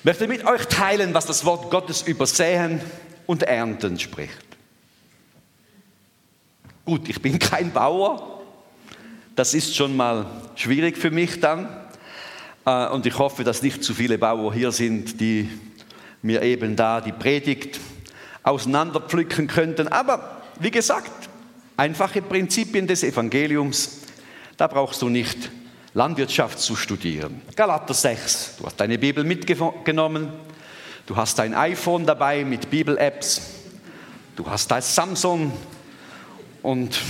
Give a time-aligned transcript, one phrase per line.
[0.00, 2.80] Ich möchte mit euch teilen, was das Wort Gottes über Säen
[3.26, 4.32] und Ernten spricht.
[6.86, 8.40] Gut, ich bin kein Bauer.
[9.36, 10.24] Das ist schon mal
[10.54, 11.68] schwierig für mich dann.
[12.64, 15.50] Äh, und ich hoffe, dass nicht zu viele Bauer hier sind, die
[16.22, 17.78] mir eben da die Predigt
[18.42, 19.86] auseinanderpflücken könnten.
[19.88, 21.28] Aber wie gesagt,
[21.76, 24.00] einfache Prinzipien des Evangeliums,
[24.56, 25.50] da brauchst du nicht
[25.92, 27.42] Landwirtschaft zu studieren.
[27.56, 30.32] Galater 6, du hast deine Bibel mitgenommen,
[31.06, 33.40] du hast dein iPhone dabei mit Bibel-Apps,
[34.36, 35.52] du hast dein Samsung
[36.62, 37.00] und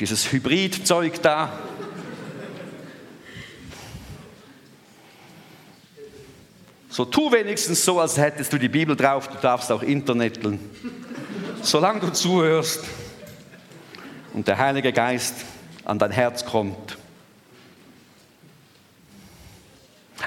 [0.00, 1.52] dieses Hybrid-Zeug da.
[6.88, 10.58] So tu wenigstens so, als hättest du die Bibel drauf, du darfst auch Interneteln.
[11.60, 12.82] Solange du zuhörst
[14.32, 15.34] und der Heilige Geist
[15.86, 16.98] an dein Herz kommt.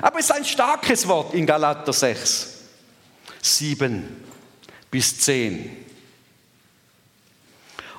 [0.02, 2.64] Aber es ist ein starkes Wort in Galater 6,
[3.42, 4.24] 7
[4.90, 5.86] bis 10.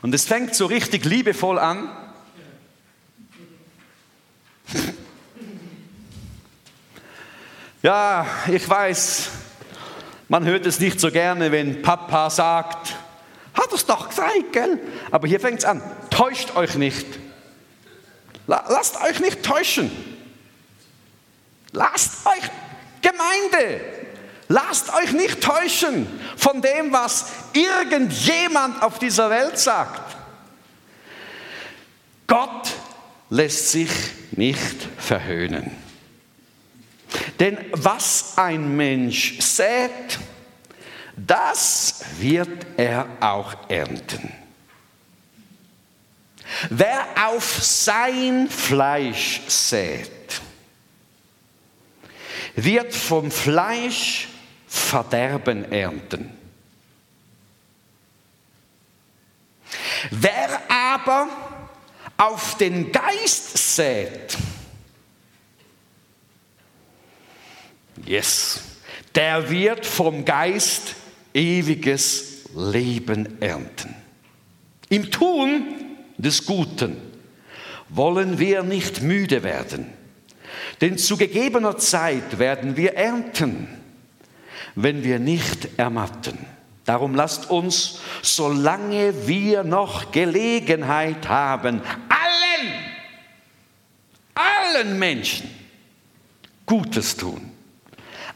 [0.00, 1.90] Und es fängt so richtig liebevoll an.
[7.82, 9.30] Ja, ich weiß,
[10.28, 12.94] man hört es nicht so gerne, wenn Papa sagt,
[13.54, 14.78] hat es doch gesagt, gell?
[15.10, 17.06] Aber hier fängt es an, täuscht euch nicht.
[18.50, 19.90] Lasst euch nicht täuschen.
[21.70, 22.50] Lasst euch,
[23.00, 23.80] Gemeinde,
[24.48, 30.16] lasst euch nicht täuschen von dem, was irgendjemand auf dieser Welt sagt.
[32.26, 32.72] Gott
[33.28, 33.90] lässt sich
[34.32, 35.70] nicht verhöhnen.
[37.38, 40.18] Denn was ein Mensch sät,
[41.16, 44.39] das wird er auch ernten.
[46.68, 50.10] Wer auf sein Fleisch sät,
[52.56, 54.28] wird vom Fleisch
[54.66, 56.30] Verderben ernten.
[60.10, 61.28] Wer aber
[62.16, 64.36] auf den Geist sät,
[68.06, 68.60] Yes.
[69.14, 70.94] Der wird vom Geist
[71.34, 73.94] ewiges Leben ernten.
[74.88, 75.89] Im Tun
[76.22, 76.96] des Guten
[77.88, 79.86] wollen wir nicht müde werden,
[80.80, 83.68] denn zu gegebener Zeit werden wir ernten,
[84.74, 86.38] wenn wir nicht ermatten.
[86.84, 92.72] Darum lasst uns, solange wir noch Gelegenheit haben, allen,
[94.34, 95.50] allen Menschen
[96.66, 97.50] Gutes tun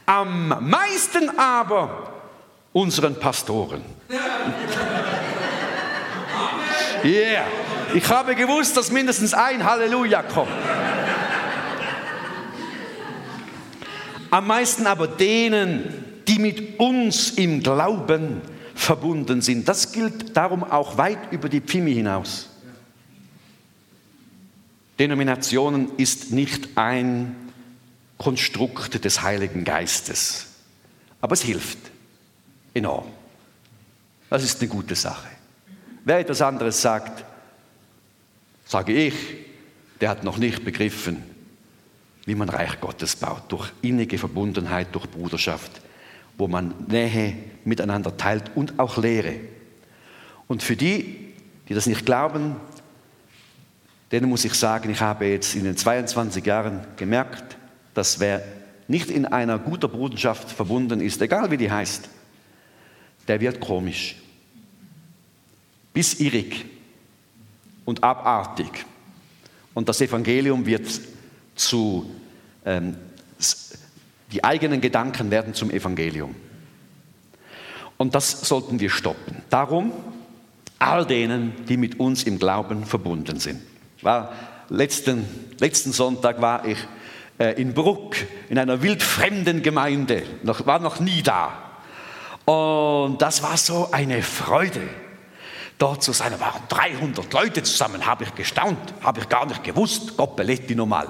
[0.05, 2.13] am meisten aber
[2.73, 3.83] unseren Pastoren.
[7.05, 7.45] Yeah.
[7.93, 10.49] Ich habe gewusst, dass mindestens ein Halleluja kommt.
[14.31, 18.41] Am meisten aber denen, die mit uns im Glauben
[18.73, 19.67] verbunden sind.
[19.67, 22.49] Das gilt darum auch weit über die Pfimi hinaus.
[24.97, 27.35] Denominationen ist nicht ein
[28.17, 30.47] Konstrukt des Heiligen Geistes.
[31.21, 31.77] Aber es hilft
[32.73, 33.05] enorm.
[34.29, 35.34] Das ist eine gute Sache.
[36.05, 37.25] Wer etwas anderes sagt,
[38.63, 39.15] sage ich,
[39.99, 41.23] der hat noch nicht begriffen,
[42.25, 45.81] wie man Reich Gottes baut, durch innige Verbundenheit, durch Bruderschaft,
[46.37, 49.33] wo man Nähe miteinander teilt und auch Lehre.
[50.47, 51.33] Und für die,
[51.67, 52.55] die das nicht glauben,
[54.11, 57.57] denen muss ich sagen, ich habe jetzt in den 22 Jahren gemerkt,
[57.95, 58.43] dass wer
[58.87, 62.09] nicht in einer guten Brudenschaft verbunden ist, egal wie die heißt,
[63.27, 64.17] der wird komisch,
[65.95, 66.65] bis irrig
[67.85, 68.85] und abartig.
[69.73, 70.87] Und das Evangelium wird
[71.55, 72.11] zu,
[72.65, 72.95] ähm,
[74.31, 76.35] die eigenen Gedanken werden zum Evangelium.
[77.97, 79.41] Und das sollten wir stoppen.
[79.49, 79.93] Darum
[80.79, 83.61] all denen, die mit uns im Glauben verbunden sind.
[84.01, 84.33] War
[84.69, 85.25] letzten,
[85.59, 86.77] letzten Sonntag war ich
[87.37, 88.17] äh, in Bruck,
[88.49, 91.53] in einer wildfremden Gemeinde, noch, war noch nie da.
[92.45, 94.81] Und das war so eine Freude,
[95.77, 96.31] dort zu sein.
[96.31, 100.75] Da waren 300 Leute zusammen, habe ich gestaunt, habe ich gar nicht gewusst, Gott beletti
[100.75, 101.07] normal.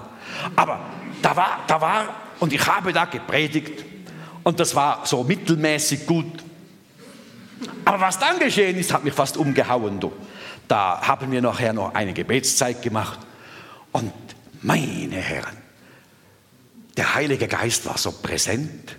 [0.56, 0.80] Aber
[1.22, 2.06] da war, da war,
[2.40, 3.86] und ich habe da gepredigt,
[4.44, 6.44] und das war so mittelmäßig gut.
[7.84, 10.00] Aber was dann geschehen ist, hat mich fast umgehauen.
[10.00, 10.12] Du.
[10.68, 13.20] Da haben wir nachher noch eine Gebetszeit gemacht.
[13.92, 14.14] Und
[14.62, 15.58] meine Herren,
[16.98, 18.98] der Heilige Geist war so präsent.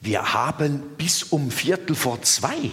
[0.00, 2.70] Wir haben bis um Viertel vor zwei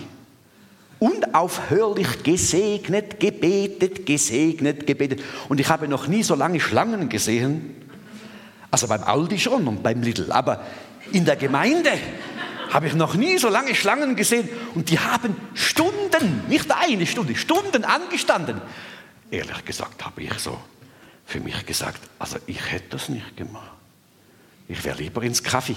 [1.00, 5.22] unaufhörlich gesegnet, gebetet, gesegnet, gebetet.
[5.50, 7.76] Und ich habe noch nie so lange Schlangen gesehen.
[8.72, 10.32] Also beim Aldi schon und beim Lidl.
[10.32, 10.64] Aber
[11.12, 11.92] in der Gemeinde
[12.72, 17.36] habe ich noch nie so lange Schlangen gesehen und die haben Stunden, nicht eine Stunde,
[17.36, 18.62] Stunden angestanden.
[19.32, 20.58] Ehrlich gesagt habe ich so
[21.26, 23.72] für mich gesagt, also ich hätte das nicht gemacht.
[24.68, 25.76] Ich wäre lieber ins Kaffee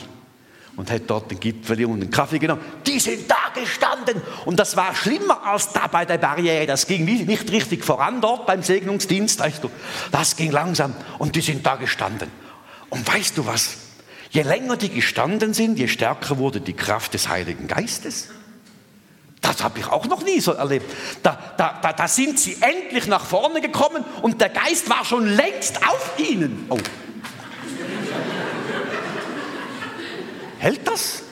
[0.81, 2.63] und hätte dort den Gipfel und den Kaffee genommen.
[2.87, 6.67] Die sind da gestanden und das war schlimmer als da bei der Barriere.
[6.67, 9.71] Das ging nicht richtig voran dort beim Segnungsdienst, weißt du.
[10.11, 12.31] Das ging langsam und die sind da gestanden.
[12.89, 13.77] Und weißt du was?
[14.31, 18.31] Je länger die gestanden sind, je stärker wurde die Kraft des Heiligen Geistes.
[19.43, 20.91] Das habe ich auch noch nie so erlebt.
[21.23, 25.27] Da, da, da, da sind sie endlich nach vorne gekommen und der Geist war schon
[25.27, 26.65] längst auf ihnen.
[26.71, 26.79] Oh.
[30.61, 31.23] Hält das?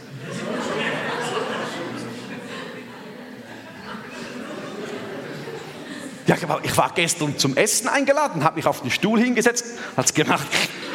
[6.26, 9.66] Ja, ich war gestern zum Essen eingeladen, habe mich auf den Stuhl hingesetzt,
[9.98, 10.46] hat es gemacht.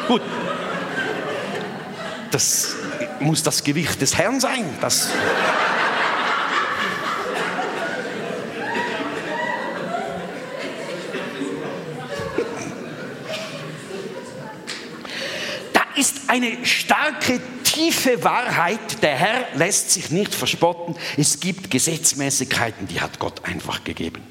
[0.07, 0.21] Gut.
[2.31, 2.75] Das
[3.19, 4.65] muss das Gewicht des Herrn sein.
[4.81, 5.09] Das
[15.71, 17.39] da ist eine starke
[17.73, 20.95] tiefe Wahrheit, der Herr lässt sich nicht verspotten.
[21.17, 24.21] Es gibt Gesetzmäßigkeiten, die hat Gott einfach gegeben.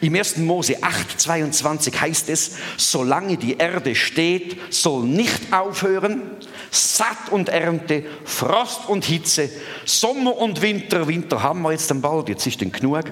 [0.00, 0.36] Im 1.
[0.38, 6.22] Mose 8, 22 heißt es, solange die Erde steht, soll nicht aufhören,
[6.70, 9.50] Satt und Ernte, Frost und Hitze,
[9.84, 13.04] Sommer und Winter, Winter haben wir jetzt dann bald, jetzt ist den genug.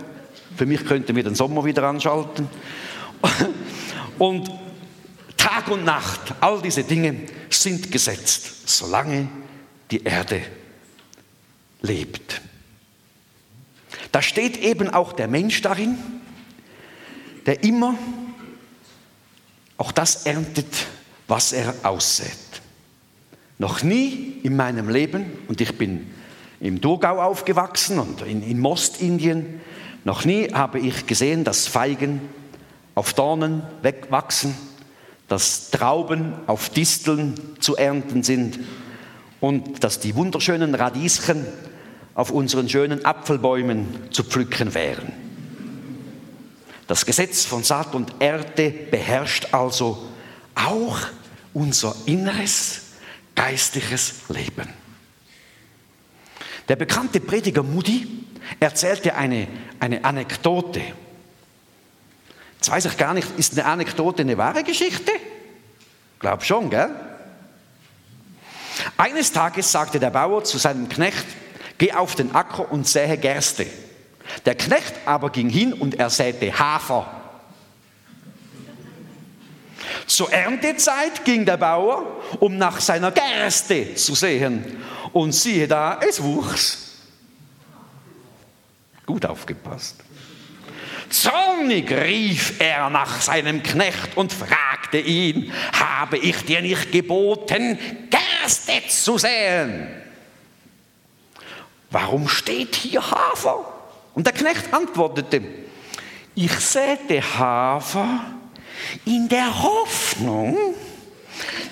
[0.57, 2.49] Für mich könnten wir den Sommer wieder anschalten.
[4.19, 4.49] Und
[5.37, 7.17] Tag und Nacht, all diese Dinge
[7.51, 9.29] sind gesetzt, solange
[9.91, 10.43] die Erde
[11.83, 12.41] lebt.
[14.13, 15.97] Da steht eben auch der Mensch darin,
[17.47, 17.97] der immer
[19.77, 20.87] auch das erntet,
[21.27, 22.39] was er aussät.
[23.59, 26.11] Noch nie in meinem Leben, und ich bin
[26.61, 29.61] im Thurgau aufgewachsen und in, in Mostindien,
[30.05, 32.21] noch nie habe ich gesehen, dass Feigen
[32.95, 34.55] auf Dornen wegwachsen,
[35.29, 38.59] dass Trauben auf Disteln zu ernten sind
[39.45, 41.45] und dass die wunderschönen Radieschen
[42.15, 45.13] auf unseren schönen Apfelbäumen zu pflücken wären.
[46.87, 50.03] Das Gesetz von Saat und Erde beherrscht also
[50.55, 50.99] auch
[51.53, 52.85] unser inneres
[53.35, 54.67] geistliches Leben.
[56.69, 58.25] Der bekannte Prediger Moody
[58.61, 59.47] erzählte eine,
[59.79, 60.81] eine Anekdote.
[62.55, 65.13] Jetzt weiß ich gar nicht, ist eine Anekdote eine wahre Geschichte?
[66.19, 66.89] Glaub schon, gell?
[68.97, 71.27] Eines Tages sagte der Bauer zu seinem Knecht,
[71.79, 73.67] geh auf den Acker und sähe Gerste.
[74.47, 77.07] Der Knecht aber ging hin und er säte Hafer.
[80.07, 82.05] Zur Erntezeit ging der Bauer,
[82.39, 84.83] um nach seiner Gerste zu sehen.
[85.13, 87.01] Und siehe da, es wuchs.
[89.07, 89.97] Gut aufgepasst.
[91.11, 97.79] Zornig rief er nach seinem Knecht und fragte ihn, habe ich dir nicht geboten,
[98.11, 98.24] Gerste
[99.05, 99.89] zu säen?
[101.91, 103.65] Warum steht hier Hafer?
[104.15, 105.43] Und der Knecht antwortete,
[106.35, 108.21] ich säte Hafer
[109.05, 110.75] in der Hoffnung,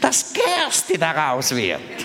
[0.01, 1.81] dass Gerste daraus wird.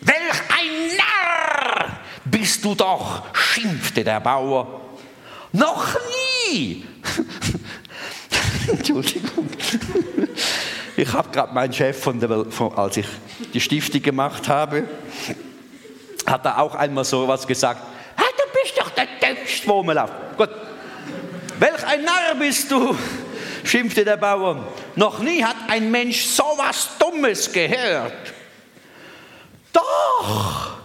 [0.00, 4.80] Welch ein Narr bist du doch, schimpfte der Bauer.
[5.52, 5.96] Noch
[6.50, 6.84] nie.
[8.68, 9.48] Entschuldigung.
[10.96, 13.06] Ich habe gerade meinen Chef, von der, von, als ich
[13.52, 14.84] die Stiftung gemacht habe,
[16.24, 17.80] hat er auch einmal so was gesagt.
[18.16, 20.12] Hey, du bist doch der Dümmste, wo man läuft.
[20.36, 20.50] Gut.
[21.58, 22.96] Welch ein Narr bist du,
[23.64, 24.68] schimpfte der Bauer.
[24.94, 28.32] Noch nie hat ein Mensch so was Dummes gehört.
[29.72, 30.76] Doch,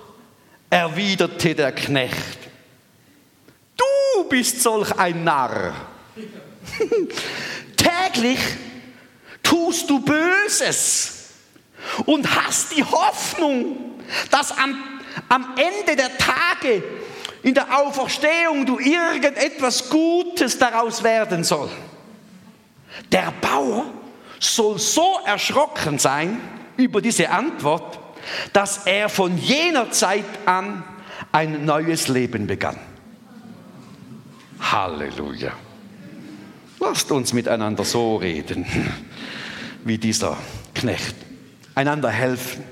[0.70, 2.40] erwiderte der Knecht,
[3.78, 5.74] du bist solch ein Narr.
[7.78, 8.40] Täglich
[9.50, 11.30] tust du Böses
[12.06, 13.96] und hast die Hoffnung,
[14.30, 14.78] dass am,
[15.28, 16.84] am Ende der Tage
[17.42, 21.70] in der Auferstehung du irgendetwas Gutes daraus werden soll.
[23.12, 23.86] Der Bauer
[24.40, 26.40] soll so erschrocken sein
[26.78, 28.00] über diese Antwort,
[28.54, 30.84] dass er von jener Zeit an
[31.32, 32.78] ein neues Leben begann.
[34.60, 35.54] Halleluja.
[36.80, 38.66] Lasst uns miteinander so reden,
[39.84, 40.38] wie dieser
[40.74, 41.16] Knecht.
[41.76, 42.64] Einander helfen.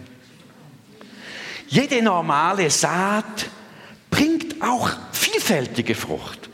[1.67, 3.49] Jede normale Saat
[4.09, 6.49] bringt auch vielfältige Frucht.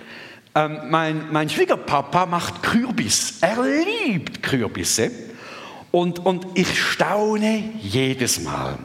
[0.56, 3.36] Ähm, mein, mein Schwiegerpapa macht Kürbis.
[3.42, 5.12] Er liebt Kürbisse.
[5.92, 8.78] Und, und ich staune jedes Mal,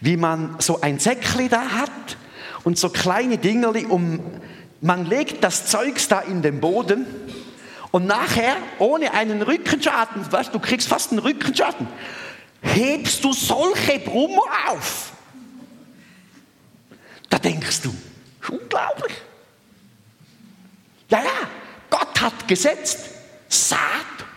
[0.00, 2.16] wie man so ein Säckli da hat
[2.64, 4.20] und so kleine Dingerli, um,
[4.80, 7.04] man legt das Zeugs da in den Boden
[7.90, 11.88] und nachher, ohne einen Rückenschaden, weißt, du kriegst fast einen Rückenschaden,
[12.62, 15.12] hebst du solche Brummer auf.
[17.28, 17.94] Da denkst du,
[18.48, 19.14] unglaublich.
[21.08, 21.48] Ja, ja,
[21.88, 22.98] Gott hat gesetzt,
[23.48, 23.80] Saat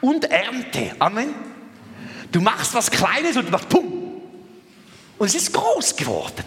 [0.01, 0.95] und Ernte.
[0.97, 1.35] Amen.
[2.31, 4.21] Du machst was Kleines und du machst Pum.
[5.19, 6.43] Und es ist groß geworden.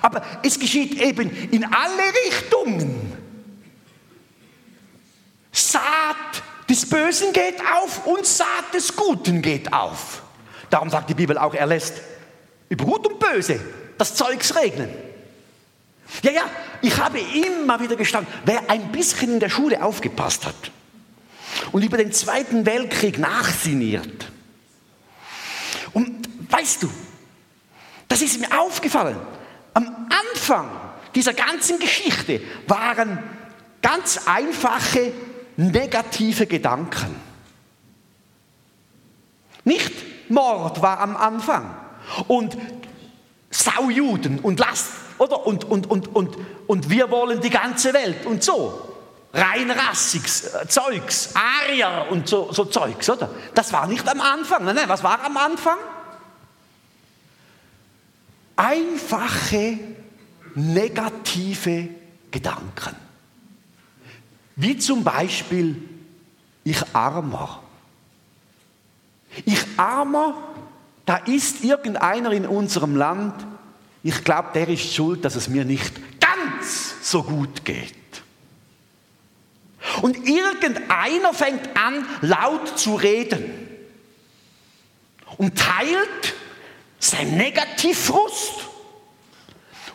[0.00, 3.23] Aber es geschieht eben in alle Richtungen.
[5.74, 10.22] Saat des Bösen geht auf und Saat des Guten geht auf.
[10.70, 11.94] Darum sagt die Bibel auch, er lässt
[12.68, 13.58] über Gut und Böse
[13.98, 14.88] das Zeugs regnen.
[16.22, 16.42] Ja, ja,
[16.80, 20.54] ich habe immer wieder gestanden, wer ein bisschen in der Schule aufgepasst hat
[21.72, 24.30] und über den Zweiten Weltkrieg nachsiniert.
[25.92, 26.90] Und weißt du,
[28.06, 29.16] das ist mir aufgefallen.
[29.72, 30.70] Am Anfang
[31.16, 33.18] dieser ganzen Geschichte waren
[33.82, 35.12] ganz einfache
[35.56, 37.14] negative Gedanken.
[39.64, 41.74] Nicht Mord war am Anfang
[42.28, 42.56] und
[43.50, 45.46] Saujuden und Last, oder?
[45.46, 48.90] Und, und, und, und, und wir wollen die ganze Welt und so.
[49.32, 53.30] Reinrassiges äh, Zeugs, Arier und so, so Zeugs, oder?
[53.54, 54.64] Das war nicht am Anfang.
[54.64, 55.78] Nein, was war am Anfang?
[58.56, 59.78] Einfache
[60.54, 61.88] negative
[62.30, 63.03] Gedanken.
[64.56, 65.82] Wie zum Beispiel,
[66.62, 67.62] ich armer.
[69.44, 70.36] Ich armer,
[71.06, 73.34] da ist irgendeiner in unserem Land,
[74.02, 77.94] ich glaube, der ist schuld, dass es mir nicht ganz so gut geht.
[80.02, 83.44] Und irgendeiner fängt an, laut zu reden
[85.36, 86.34] und teilt
[86.98, 88.52] sein Negativfrust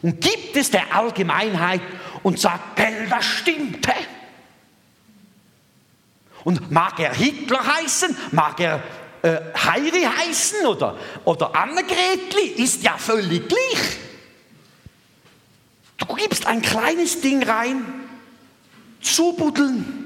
[0.01, 1.81] und gibt es der Allgemeinheit
[2.23, 3.93] und sagt, gell, das stimmte.
[6.43, 8.81] Und mag er Hitler heißen, mag er
[9.21, 13.97] äh, Heiri heißen oder, oder Annegretli, ist ja völlig gleich.
[15.97, 17.83] Du gibst ein kleines Ding rein,
[19.01, 20.05] zubuddeln.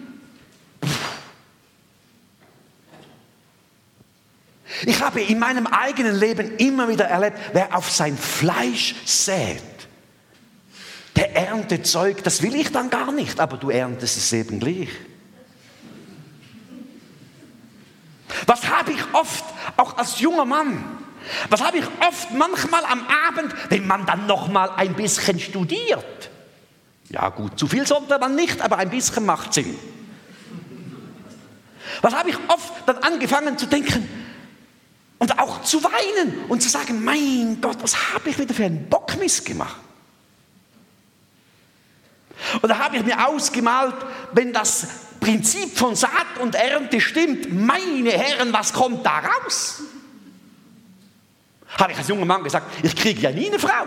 [4.85, 9.61] Ich habe in meinem eigenen Leben immer wieder erlebt, wer auf sein Fleisch sät,
[11.15, 14.89] der erntet Zeug, das will ich dann gar nicht, aber du erntest es eben gleich.
[18.45, 19.45] Was habe ich oft,
[19.77, 20.83] auch als junger Mann,
[21.49, 26.29] was habe ich oft manchmal am Abend, wenn man dann noch mal ein bisschen studiert.
[27.09, 29.77] Ja gut, zu viel sollte man nicht, aber ein bisschen macht Sinn.
[32.01, 34.09] Was habe ich oft dann angefangen zu denken
[35.19, 38.89] und auch zu weinen und zu sagen, mein Gott, was habe ich wieder für einen
[38.89, 39.77] Bockmiss gemacht?
[42.61, 43.95] Und da habe ich mir ausgemalt,
[44.33, 44.87] wenn das
[45.23, 49.81] Prinzip von Saat und Ernte stimmt, meine Herren, was kommt da raus?
[51.77, 53.85] Habe ich als junger Mann gesagt, ich kriege ja nie eine Frau.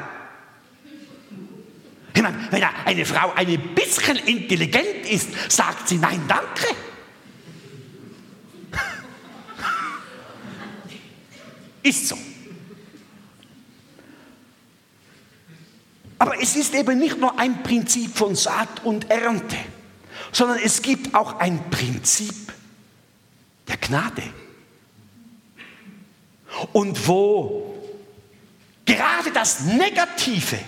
[2.14, 6.69] Ich meine, wenn eine Frau ein bisschen intelligent ist, sagt sie nein, danke.
[11.83, 12.16] Ist so.
[16.19, 19.59] Aber es ist eben nicht nur ein Prinzip von Saat und Ernte
[20.33, 22.52] sondern es gibt auch ein Prinzip
[23.68, 24.23] der Gnade.
[26.73, 27.75] Und wo
[28.85, 30.59] gerade das Negative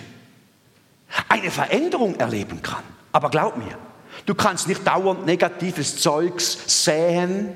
[1.27, 2.83] eine Veränderung erleben kann.
[3.11, 3.77] Aber glaub mir,
[4.25, 7.53] du kannst nicht dauernd negatives Zeugs säen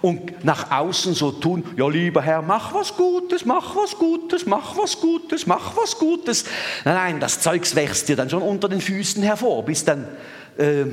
[0.00, 4.76] und nach außen so tun, ja lieber Herr, mach was Gutes, mach was Gutes, mach
[4.76, 6.44] was Gutes, mach was Gutes.
[6.84, 10.08] Nein, nein, das Zeugs wächst dir dann schon unter den Füßen hervor, bis dann
[10.56, 10.84] äh,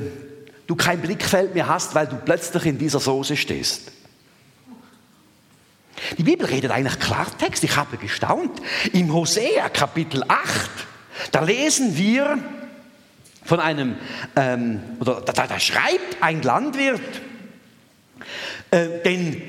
[0.70, 3.90] du kein Blickfeld mehr hast, weil du plötzlich in dieser Soße stehst.
[6.16, 7.64] Die Bibel redet eigentlich Klartext.
[7.64, 8.62] Ich habe gestaunt.
[8.92, 10.70] Im Hosea Kapitel 8,
[11.32, 12.38] da lesen wir
[13.44, 13.96] von einem,
[14.36, 17.00] ähm, oder da, da, schreibt ein Landwirt,
[18.70, 19.42] äh, denn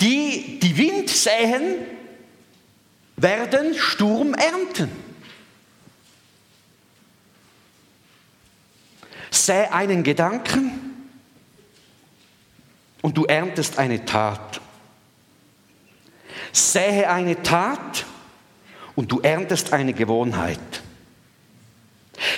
[0.00, 1.74] die, die Wind säen,
[3.18, 4.90] werden Sturm ernten.
[9.32, 11.08] Säh einen Gedanken
[13.00, 14.60] und du erntest eine Tat.
[16.52, 18.04] Sähe eine Tat
[18.94, 20.82] und du erntest eine Gewohnheit.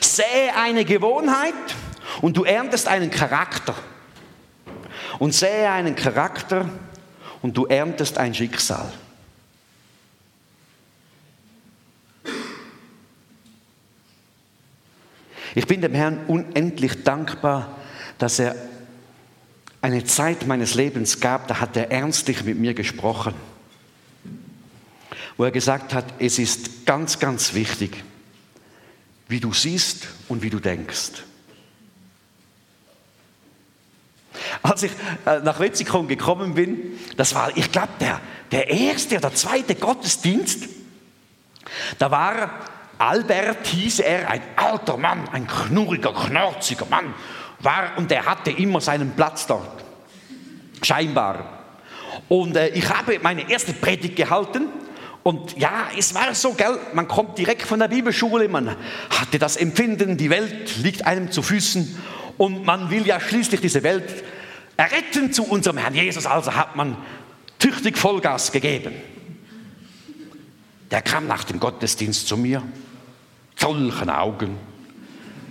[0.01, 1.53] Sähe eine Gewohnheit
[2.23, 3.75] und du erntest einen Charakter.
[5.19, 6.69] Und sähe einen Charakter
[7.43, 8.93] und du erntest ein Schicksal.
[15.55, 17.77] Ich bin dem Herrn unendlich dankbar,
[18.19, 18.57] dass er
[19.81, 23.35] eine Zeit meines Lebens gab, da hat er ernstlich mit mir gesprochen,
[25.37, 28.03] wo er gesagt hat, es ist ganz, ganz wichtig,
[29.29, 31.23] wie du siehst und wie du denkst.
[34.63, 34.93] Als ich
[35.27, 38.21] äh, nach Wetzikon gekommen bin, das war, ich glaube, der,
[38.51, 40.65] der erste oder zweite Gottesdienst,
[41.99, 42.51] da war
[42.99, 47.15] Albert, hieß er, ein alter Mann, ein knurriger, knorziger Mann,
[47.61, 49.85] war und er hatte immer seinen Platz dort,
[50.83, 51.65] scheinbar.
[52.29, 54.69] Und äh, ich habe meine erste Predigt gehalten
[55.23, 58.77] und ja, es war so, gell, man kommt direkt von der Bibelschule, man
[59.11, 61.99] hatte das Empfinden, die Welt liegt einem zu Füßen
[62.37, 64.25] und man will ja schließlich diese Welt
[64.77, 66.97] erretten zu unserem Herrn Jesus, also hat man
[67.59, 68.93] tüchtig Vollgas gegeben.
[70.91, 72.63] Der kam nach dem Gottesdienst zu mir,
[73.57, 74.59] solchen Augen,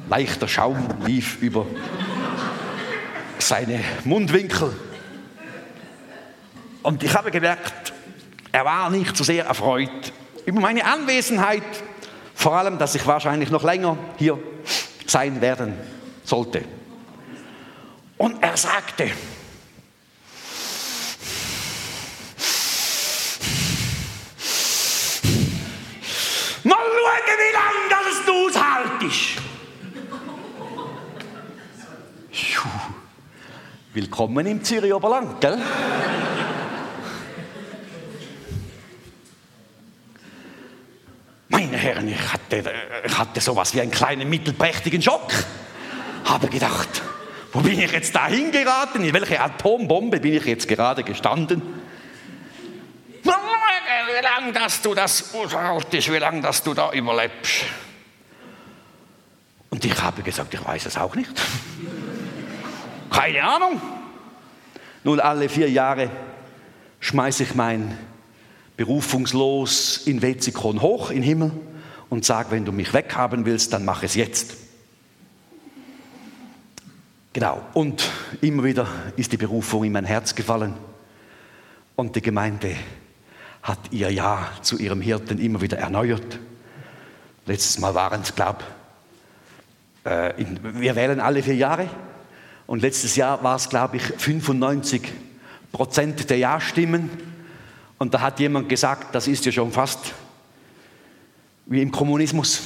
[0.10, 1.66] leichter Schaum lief über
[3.40, 4.74] seine Mundwinkel.
[6.82, 7.94] Und ich habe gemerkt,
[8.52, 10.14] er war nicht so sehr erfreut
[10.46, 11.64] über meine Anwesenheit,
[12.36, 14.38] vor allem, dass ich wahrscheinlich noch länger hier
[15.06, 15.74] sein werden
[16.24, 16.64] sollte.
[18.18, 19.12] Und er sagte,
[26.64, 29.44] mal schauen, wie lange das du aushaltest.
[33.94, 35.62] Willkommen im Zürich Oberland, gell?
[41.50, 42.74] Meine Herren, ich hatte,
[43.06, 45.32] ich hatte sowas wie einen kleinen mittelprächtigen Schock.
[46.26, 47.04] Habe gedacht,
[47.52, 49.04] wo bin ich jetzt da hingeraten?
[49.04, 51.62] In welche Atombombe bin ich jetzt gerade gestanden?
[53.22, 57.66] Wie lange, dass du das aushaltest, wie lange, dass du da überlebst.
[59.70, 61.30] Und ich habe gesagt, ich weiß es auch nicht.
[63.14, 63.80] Keine Ahnung.
[65.04, 66.10] Nun, alle vier Jahre
[67.00, 67.96] schmeiße ich mein
[68.76, 71.52] berufungslos in Wetzikon hoch in den Himmel
[72.10, 74.56] und sage, wenn du mich weghaben willst, dann mach es jetzt.
[77.34, 78.04] Genau, und
[78.42, 80.74] immer wieder ist die Berufung in mein Herz gefallen
[81.96, 82.76] und die Gemeinde
[83.62, 86.40] hat ihr Ja zu ihrem Hirten immer wieder erneuert.
[87.46, 88.64] Letztes Mal waren es, glaube
[90.04, 91.88] äh, wir wählen alle vier Jahre
[92.68, 95.02] und letztes Jahr war es, glaube ich, 95
[95.72, 97.10] Prozent der Ja-Stimmen
[97.98, 100.14] und da hat jemand gesagt, das ist ja schon fast
[101.66, 102.62] wie im Kommunismus.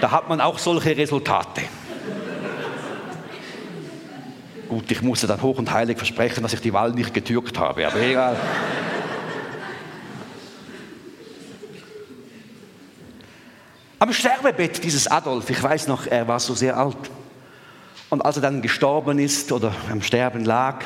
[0.00, 1.62] Da hat man auch solche Resultate.
[4.68, 7.86] Gut, ich musste dann hoch und heilig versprechen, dass ich die Wahl nicht getürkt habe,
[7.86, 8.36] aber egal.
[13.98, 16.96] Am Sterbebett dieses Adolf, ich weiß noch, er war so sehr alt.
[18.10, 20.84] Und als er dann gestorben ist oder am Sterben lag,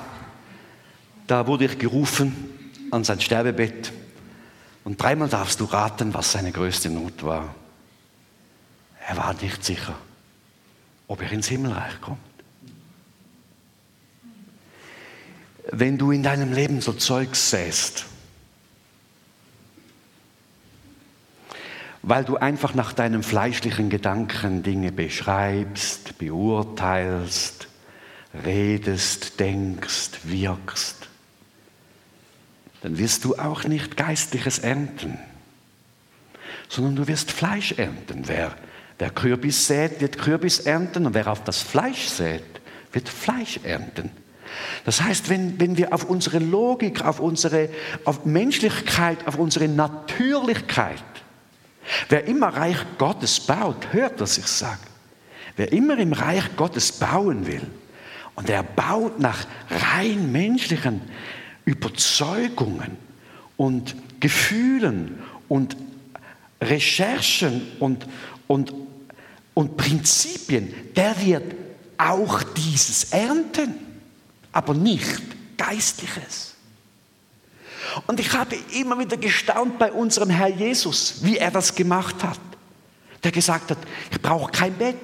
[1.26, 2.34] da wurde ich gerufen
[2.90, 3.92] an sein Sterbebett
[4.84, 7.54] und dreimal darfst du raten, was seine größte Not war.
[9.08, 9.94] Er war nicht sicher,
[11.08, 12.18] ob er ins Himmelreich kommt.
[15.70, 18.04] Wenn du in deinem Leben so Zeug säst,
[22.06, 27.68] weil du einfach nach deinem fleischlichen Gedanken Dinge beschreibst, beurteilst,
[28.44, 31.08] redest, denkst, wirkst,
[32.82, 35.18] dann wirst du auch nicht Geistliches ernten,
[36.68, 38.24] sondern du wirst Fleisch ernten.
[38.26, 38.54] Wer,
[38.98, 42.44] wer Kürbis sät, wird Kürbis ernten und wer auf das Fleisch sät,
[42.92, 44.10] wird Fleisch ernten.
[44.84, 47.70] Das heißt, wenn, wenn wir auf unsere Logik, auf unsere
[48.04, 51.02] auf Menschlichkeit, auf unsere Natürlichkeit,
[52.08, 54.80] wer immer Reich Gottes baut, hört, was ich sage,
[55.56, 57.62] wer immer im Reich Gottes bauen will
[58.34, 61.00] und er baut nach rein menschlichen
[61.64, 62.96] Überzeugungen
[63.56, 65.18] und Gefühlen
[65.48, 65.76] und
[66.60, 68.06] Recherchen und,
[68.46, 68.72] und,
[69.54, 71.54] und Prinzipien, der wird
[71.98, 73.74] auch dieses ernten,
[74.52, 75.22] aber nicht
[75.56, 76.53] Geistliches.
[78.06, 82.40] Und ich habe immer wieder gestaunt bei unserem Herr Jesus, wie er das gemacht hat.
[83.22, 83.78] Der gesagt hat,
[84.10, 84.96] ich brauche kein Bett.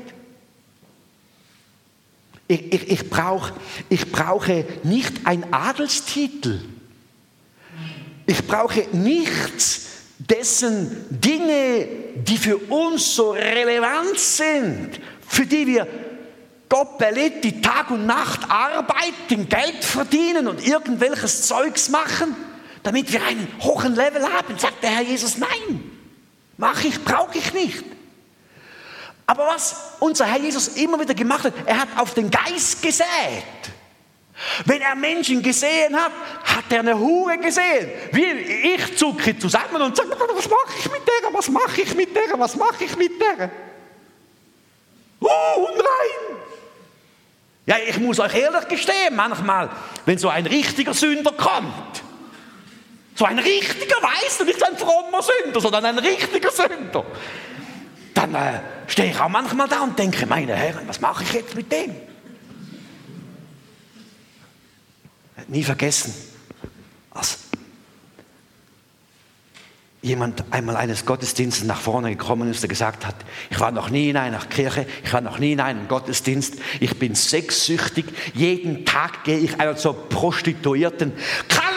[2.48, 3.50] Ich, ich, ich, brauch,
[3.88, 6.60] ich brauche nicht einen Adelstitel.
[8.26, 9.86] Ich brauche nichts
[10.18, 15.86] dessen Dinge, die für uns so relevant sind, für die wir
[16.68, 22.36] Gott erlebt die Tag und Nacht arbeiten, Geld verdienen und irgendwelches Zeugs machen,
[22.82, 25.90] damit wir einen hohen Level haben, sagt der Herr Jesus, nein,
[26.56, 27.84] mache ich, brauche ich nicht.
[29.26, 33.06] Aber was unser Herr Jesus immer wieder gemacht hat, er hat auf den Geist gesät.
[34.64, 36.12] Wenn er Menschen gesehen hat,
[36.42, 37.90] hat er eine Hure gesehen.
[38.12, 41.32] Wie ich zucke zusammen und sage, was mache ich mit der?
[41.32, 42.38] Was mache ich mit der?
[42.38, 43.50] Was mache ich mit der?
[45.20, 46.40] Uh, unrein!
[47.66, 49.70] Ja, ich muss euch ehrlich gestehen, manchmal,
[50.06, 52.02] wenn so ein richtiger Sünder kommt,
[53.20, 57.04] so ein richtiger weiß und nicht ein frommer Sünder, sondern ein richtiger Sünder,
[58.14, 61.54] dann äh, stehe ich auch manchmal da und denke, meine Herren, was mache ich jetzt
[61.54, 61.94] mit dem?
[65.48, 66.14] Nie vergessen,
[67.10, 67.40] als
[70.00, 73.16] jemand einmal eines Gottesdienstes nach vorne gekommen ist, der gesagt hat,
[73.50, 76.98] ich war noch nie in einer Kirche, ich war noch nie in einem Gottesdienst, ich
[76.98, 81.12] bin sexsüchtig, jeden Tag gehe ich einer zur Prostituierten,
[81.48, 81.69] kann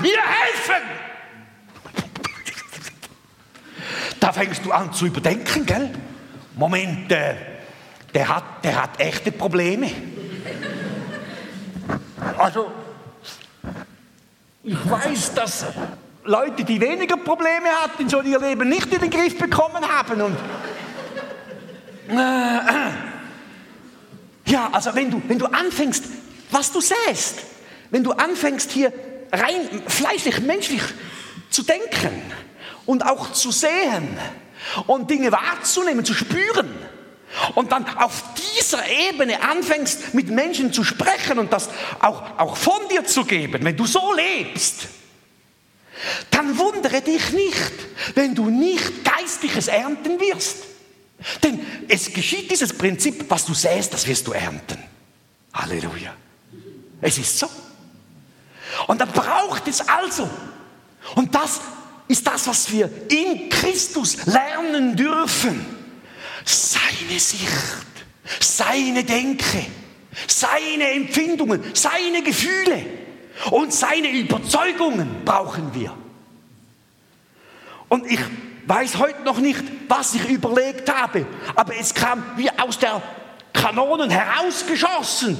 [0.00, 0.82] mir helfen?
[4.20, 5.90] Da fängst du an zu überdenken, gell?
[6.54, 7.34] Moment, äh,
[8.14, 9.90] der, hat, der hat echte Probleme.
[12.36, 12.70] Also,
[14.64, 15.66] ich weiß, dass
[16.24, 20.20] Leute, die weniger Probleme hatten, schon ihr Leben nicht in den Griff bekommen haben.
[20.20, 20.36] Und
[24.46, 26.04] ja, also wenn du, wenn du anfängst,
[26.50, 27.40] was du säst,
[27.90, 28.92] wenn du anfängst hier
[29.32, 30.82] rein fleischlich, menschlich
[31.50, 32.22] zu denken
[32.86, 34.18] und auch zu sehen
[34.86, 36.68] und Dinge wahrzunehmen, zu spüren,
[37.54, 38.24] und dann auf
[38.58, 41.68] dieser Ebene anfängst mit Menschen zu sprechen und das
[42.00, 44.88] auch, auch von dir zu geben, wenn du so lebst,
[46.30, 47.72] dann wundere dich nicht,
[48.14, 50.58] wenn du nicht Geistliches ernten wirst.
[51.42, 54.78] Denn es geschieht dieses Prinzip, was du säst, das wirst du ernten.
[55.52, 56.14] Halleluja.
[57.00, 57.48] Es ist so.
[58.86, 60.28] Und da braucht es also,
[61.14, 61.60] und das
[62.06, 65.64] ist das, was wir in Christus lernen dürfen,
[66.44, 67.48] seine Sicht,
[68.40, 69.66] seine Denke,
[70.26, 72.84] seine Empfindungen, seine Gefühle
[73.50, 75.94] und seine Überzeugungen brauchen wir.
[77.88, 78.20] Und ich
[78.66, 83.02] weiß heute noch nicht, was ich überlegt habe, aber es kam wie aus der
[83.52, 85.38] Kanonen herausgeschossen.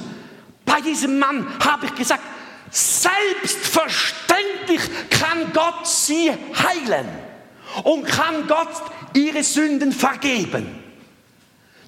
[0.65, 2.23] Bei diesem Mann habe ich gesagt,
[2.71, 7.07] selbstverständlich kann Gott sie heilen
[7.83, 8.69] und kann Gott
[9.13, 10.81] ihre Sünden vergeben.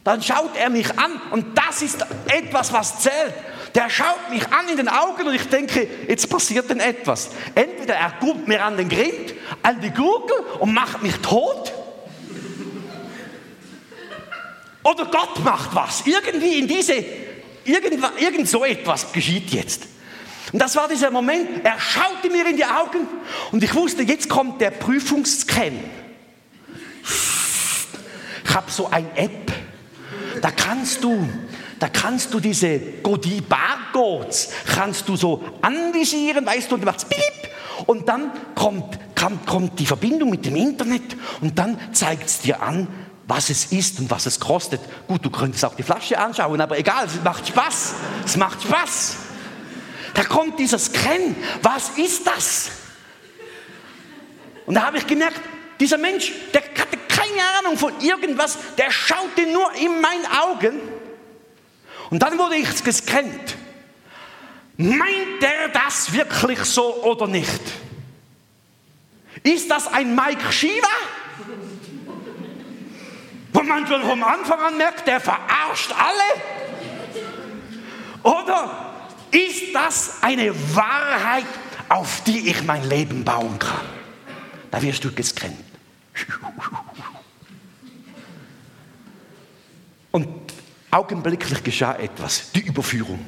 [0.04, 3.34] Dann schaut er mich an und das ist etwas, was zählt.
[3.76, 7.30] Der schaut mich an in den Augen und ich denke, jetzt passiert denn etwas.
[7.56, 11.72] Entweder er guckt mir an den Grind, an die Gurgel und macht mich tot.
[14.84, 16.06] Oder Gott macht was.
[16.06, 16.96] Irgendwie in diese,
[17.64, 19.84] irgend, irgend so etwas geschieht jetzt.
[20.52, 23.08] Und das war dieser Moment, er schaute mir in die Augen
[23.52, 25.80] und ich wusste, jetzt kommt der Prüfungsscan.
[28.44, 29.52] Ich habe so ein App,
[30.42, 31.28] da kannst du
[31.80, 37.08] da kannst du diese Godi Barcodes, kannst du so anvisieren, weißt du, und du machst
[37.88, 42.62] und dann kommt, kommt, kommt die Verbindung mit dem Internet und dann zeigt es dir
[42.62, 42.88] an,
[43.28, 44.80] was es ist und was es kostet.
[45.08, 47.94] Gut, du könntest auch die Flasche anschauen, aber egal, es macht Spaß.
[48.26, 49.16] Es macht Spaß.
[50.14, 51.36] Da kommt dieser Scan.
[51.62, 52.72] Was ist das?
[54.66, 55.40] Und da habe ich gemerkt,
[55.80, 60.80] dieser Mensch, der hatte keine Ahnung von irgendwas, der schaute nur in meine Augen
[62.12, 63.56] und dann wurde ich gescannt.
[64.78, 67.62] Meint er das wirklich so oder nicht?
[69.44, 70.88] Ist das ein Mike Shiva?
[73.54, 76.42] Wo man schon vom Anfang an merkt, der verarscht alle?
[78.24, 78.91] Oder
[79.32, 81.46] ist das eine Wahrheit,
[81.90, 83.86] auf die ich mein Leben bauen kann?
[84.70, 85.58] Da wirst du gescannt.
[90.12, 90.28] Und
[90.92, 93.24] Augenblicklich geschah etwas, die Überführung.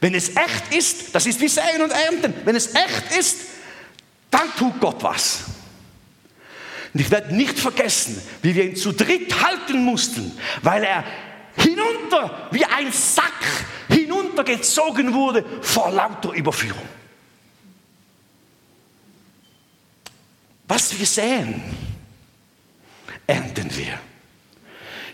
[0.00, 3.36] Wenn es echt ist, das ist wie Säen und Ernten, wenn es echt ist,
[4.32, 5.44] dann tut Gott was.
[6.92, 11.04] Und ich werde nicht vergessen, wie wir ihn zu dritt halten mussten, weil er
[11.56, 13.44] hinunter wie ein Sack
[14.44, 16.88] hinuntergezogen wurde vor lauter Überführung.
[20.68, 21.62] Was wir sehen,
[23.26, 23.98] ernten wir.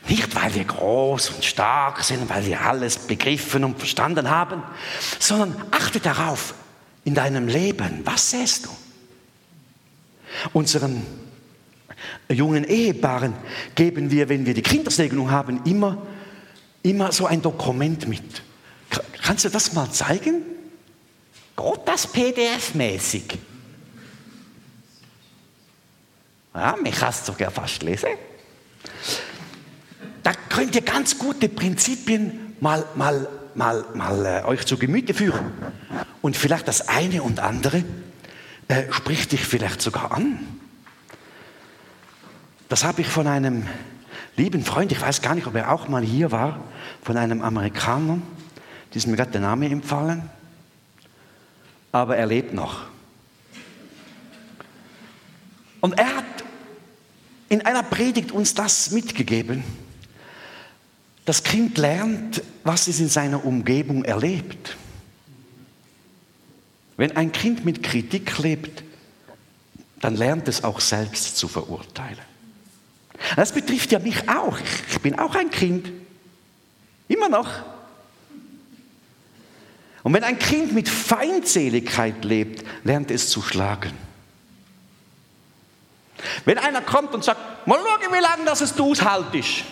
[0.09, 4.63] Nicht, weil wir groß und stark sind, weil wir alles begriffen und verstanden haben,
[5.19, 6.55] sondern achte darauf
[7.05, 8.71] in deinem Leben, was sähst du?
[10.53, 11.05] Unseren
[12.29, 13.35] jungen Ehepaaren
[13.75, 15.99] geben wir, wenn wir die Kindersegnung haben, immer
[16.87, 18.43] immer so ein Dokument mit.
[19.23, 20.43] Kannst du das mal zeigen?
[21.57, 23.39] Geht das PDF-mäßig?
[26.55, 28.09] Ja, mich hast du sogar fast lesen.
[30.23, 35.53] Da könnt ihr ganz gute Prinzipien mal, mal, mal, mal äh, euch zu Gemüte führen.
[36.23, 37.85] Und vielleicht das eine und andere
[38.69, 40.39] äh, spricht dich vielleicht sogar an.
[42.69, 43.67] Das habe ich von einem
[44.37, 46.61] lieben Freund, ich weiß gar nicht, ob er auch mal hier war,
[47.03, 48.19] von einem Amerikaner,
[48.97, 50.29] ist mir gerade der Name empfallen,
[51.93, 52.87] aber er lebt noch.
[55.81, 56.25] Und er hat
[57.49, 59.63] in einer Predigt uns das mitgegeben.
[61.25, 64.77] Das Kind lernt, was es in seiner Umgebung erlebt.
[66.97, 68.83] Wenn ein Kind mit Kritik lebt,
[70.01, 72.19] dann lernt es auch selbst zu verurteilen.
[73.35, 74.59] Das betrifft ja mich auch.
[74.91, 75.91] Ich bin auch ein Kind.
[77.09, 77.49] Immer noch.
[80.07, 83.91] Und wenn ein Kind mit Feindseligkeit lebt, lernt es zu schlagen.
[86.45, 89.65] Wenn einer kommt und sagt, mal schauen, wie lange das es du aushaltest,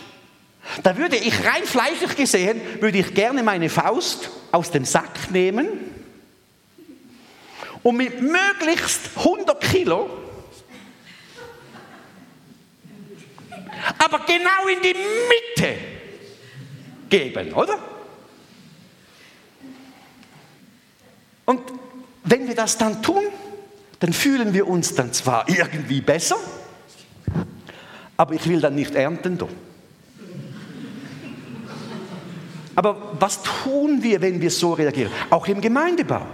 [0.83, 5.69] da würde ich rein fleischlich gesehen, würde ich gerne meine Faust aus dem Sack nehmen
[7.85, 10.11] und mit möglichst 100 Kilo
[13.99, 15.79] aber genau in die Mitte
[17.09, 17.94] geben, oder?
[21.45, 21.61] Und
[22.25, 23.23] wenn wir das dann tun,
[24.01, 26.37] dann fühlen wir uns dann zwar irgendwie besser,
[28.17, 29.39] aber ich will dann nicht ernten.
[29.39, 29.49] Doch.
[32.75, 35.13] Aber was tun wir, wenn wir so reagieren?
[35.31, 36.27] Auch im Gemeindebau.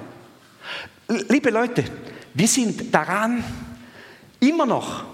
[1.28, 1.84] Liebe Leute,
[2.34, 3.44] wir sind daran,
[4.38, 5.04] immer noch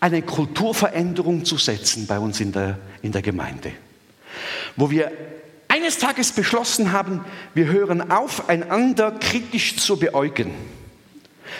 [0.00, 3.72] eine Kulturveränderung zu setzen bei uns in der, in der Gemeinde,
[4.76, 5.10] wo wir
[5.88, 7.24] eines Tages beschlossen haben,
[7.54, 10.54] wir hören auf, einander kritisch zu beäugen,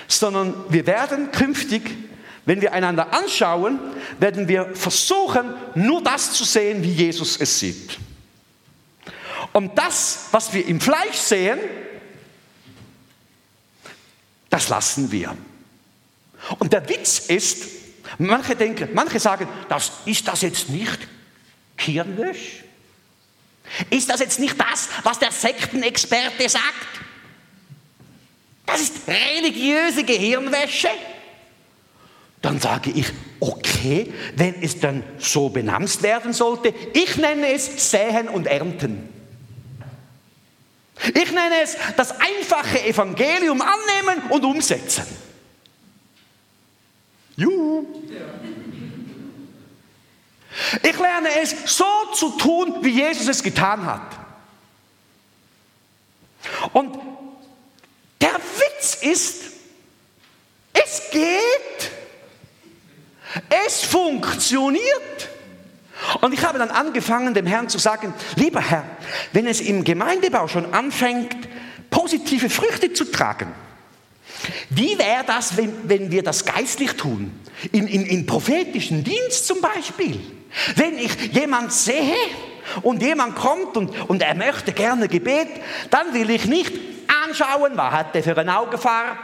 [0.07, 1.97] sondern wir werden künftig,
[2.45, 3.79] wenn wir einander anschauen,
[4.21, 7.99] werden wir versuchen, nur das zu sehen, wie Jesus es sieht.
[9.55, 11.59] Und das, was wir im Fleisch sehen,
[14.51, 15.35] das lassen wir.
[16.59, 17.79] Und der Witz ist,
[18.17, 20.99] Manche denken, manche sagen, das, ist das jetzt nicht
[21.77, 22.65] Kirnwäsch?
[23.91, 26.89] Ist das jetzt nicht das, was der Sektenexperte sagt?
[28.67, 30.89] Das ist religiöse Gehirnwäsche.
[32.43, 33.07] Dann sage ich,
[33.41, 39.09] okay, wenn es dann so benannt werden sollte, ich nenne es Säen und Ernten.
[41.15, 45.07] Ich nenne es das einfache Evangelium annehmen und umsetzen.
[47.37, 47.87] Juhu.
[50.83, 54.03] Ich lerne es so zu tun, wie Jesus es getan hat.
[56.73, 56.99] Und
[58.21, 59.45] der Witz ist,
[60.73, 61.91] es geht.
[63.67, 65.29] Es funktioniert.
[66.21, 68.85] Und ich habe dann angefangen, dem Herrn zu sagen, lieber Herr,
[69.33, 71.37] wenn es im Gemeindebau schon anfängt,
[71.91, 73.53] positive Früchte zu tragen,
[74.71, 77.33] wie wäre das, wenn, wenn wir das geistlich tun?
[77.73, 80.21] In, in, in prophetischen Dienst zum Beispiel.
[80.77, 82.15] Wenn ich jemand sehe
[82.83, 85.49] und jemand kommt und, und er möchte gerne Gebet,
[85.91, 86.73] dann will ich nicht
[87.27, 89.19] anschauen, was hat er für eine Augenfarbe.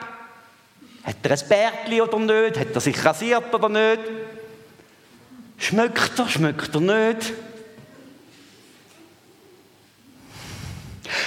[1.04, 2.58] Hat er ein Bärtli oder nicht?
[2.58, 4.00] Hat er sich rasiert oder nicht?
[5.58, 7.32] Schmeckt er, schmeckt er nicht?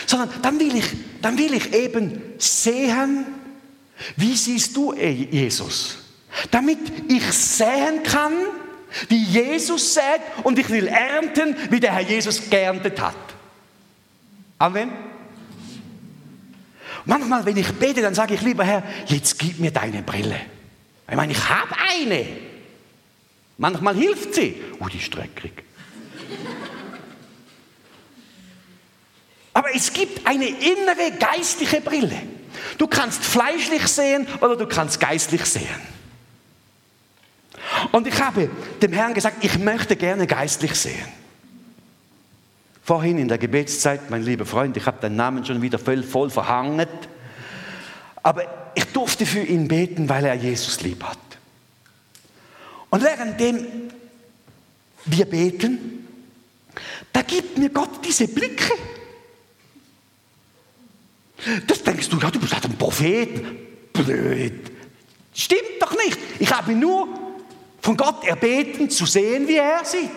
[0.05, 0.85] Sondern dann will ich,
[1.21, 3.25] dann will ich eben sehen,
[4.15, 5.97] wie siehst du Jesus?
[6.51, 8.33] Damit ich sehen kann,
[9.09, 13.15] wie Jesus sät und ich will ernten, wie der Herr Jesus geerntet hat.
[14.59, 14.91] Amen.
[17.05, 20.39] Manchmal, wenn ich bete, dann sage ich, lieber Herr, jetzt gib mir deine Brille.
[21.09, 22.27] Ich meine, ich habe eine.
[23.57, 24.61] Manchmal hilft sie.
[24.79, 25.63] Oh, die ist dreckig.
[29.57, 32.21] Aber es gibt eine innere geistliche Brille.
[32.77, 35.81] Du kannst fleischlich sehen oder du kannst geistlich sehen.
[37.91, 38.51] Und ich habe
[38.83, 41.07] dem Herrn gesagt, ich möchte gerne geistlich sehen.
[42.83, 46.29] Vorhin in der Gebetszeit, mein lieber Freund, ich habe deinen Namen schon wieder voll, voll
[46.29, 46.85] verhangen,
[48.21, 48.43] aber
[48.75, 51.17] ich durfte für ihn beten, weil er Jesus lieb hat.
[52.91, 53.65] Und währenddem
[55.05, 56.07] wir beten,
[57.11, 58.71] da gibt mir Gott diese Blicke.
[61.67, 63.93] Das denkst du, ja, du bist halt ein Prophet.
[63.93, 64.71] Blöd.
[65.33, 66.17] Stimmt doch nicht.
[66.39, 67.07] Ich habe nur
[67.81, 70.09] von Gott erbeten, zu sehen, wie er sieht.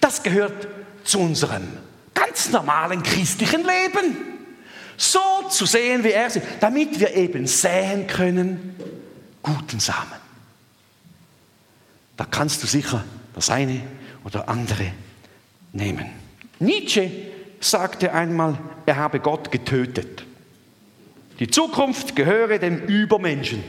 [0.00, 0.68] Das gehört
[1.04, 1.66] zu unserem
[2.14, 4.16] ganz normalen christlichen Leben.
[4.96, 8.74] So zu sehen, wie er ist, damit wir eben säen können,
[9.42, 10.26] guten Samen.
[12.16, 13.82] Da kannst du sicher das eine
[14.24, 14.92] oder andere
[15.72, 16.06] nehmen.
[16.58, 17.10] Nietzsche
[17.70, 20.24] sagte einmal, er habe Gott getötet.
[21.38, 23.62] Die Zukunft gehöre dem Übermenschen.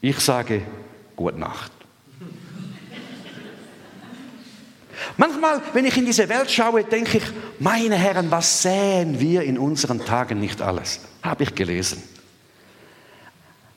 [0.00, 0.62] Ich sage,
[1.16, 1.72] gute Nacht.
[5.16, 7.24] Manchmal, wenn ich in diese Welt schaue, denke ich,
[7.58, 11.00] meine Herren, was säen wir in unseren Tagen nicht alles?
[11.22, 12.02] Habe ich gelesen.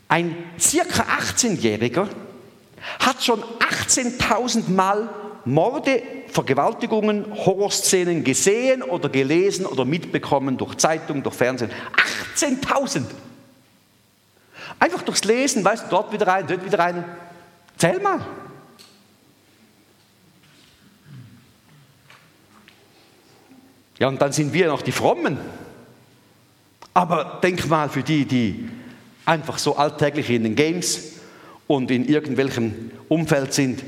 [0.08, 2.08] Ein circa 18-Jähriger
[3.00, 3.42] hat schon
[3.88, 5.10] 18.000 Mal
[5.46, 11.72] Morde, Vergewaltigungen, Horrorszenen gesehen oder gelesen oder mitbekommen durch Zeitung, durch Fernsehen.
[12.36, 13.06] 18.000!
[14.80, 17.04] Einfach durchs Lesen, weißt du, dort wieder rein, dort wieder rein.
[17.78, 18.26] Zähl mal.
[24.00, 25.38] Ja, und dann sind wir noch die Frommen.
[26.94, 28.70] Aber denk mal für die, die
[29.26, 31.14] einfach so alltäglich in den Games
[31.68, 33.84] und in irgendwelchem Umfeld sind.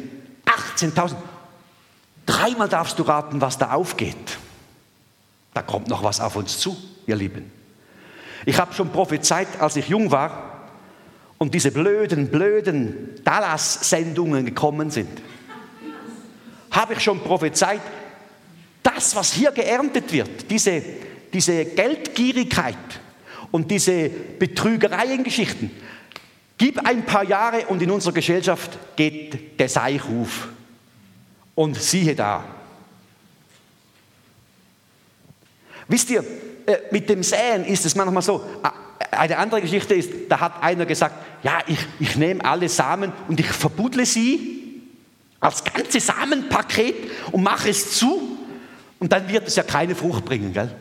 [0.46, 1.16] 18.000.
[2.26, 4.38] Dreimal darfst du raten, was da aufgeht.
[5.54, 7.52] Da kommt noch was auf uns zu, ihr Lieben.
[8.46, 10.70] Ich habe schon prophezeit, als ich jung war
[11.38, 15.22] und diese blöden, blöden Dallas-Sendungen gekommen sind,
[16.72, 17.82] habe ich schon prophezeit,
[18.82, 20.82] das, was hier geerntet wird, diese,
[21.32, 22.76] diese Geldgierigkeit
[23.52, 25.72] und diese Betrügereiengeschichten,
[26.58, 30.50] gib ein paar Jahre und in unserer Gesellschaft geht der Seichruf.
[31.56, 32.44] Und siehe da.
[35.88, 36.24] Wisst ihr,
[36.66, 38.44] äh, mit dem Säen ist es manchmal so,
[39.12, 43.39] eine andere Geschichte ist, da hat einer gesagt, ja, ich, ich nehme alle Samen und
[43.39, 44.82] ich verbuddle sie
[45.39, 46.96] als ganze Samenpaket
[47.32, 48.38] und mache es zu
[49.00, 50.74] und dann wird es ja keine Frucht bringen, gell?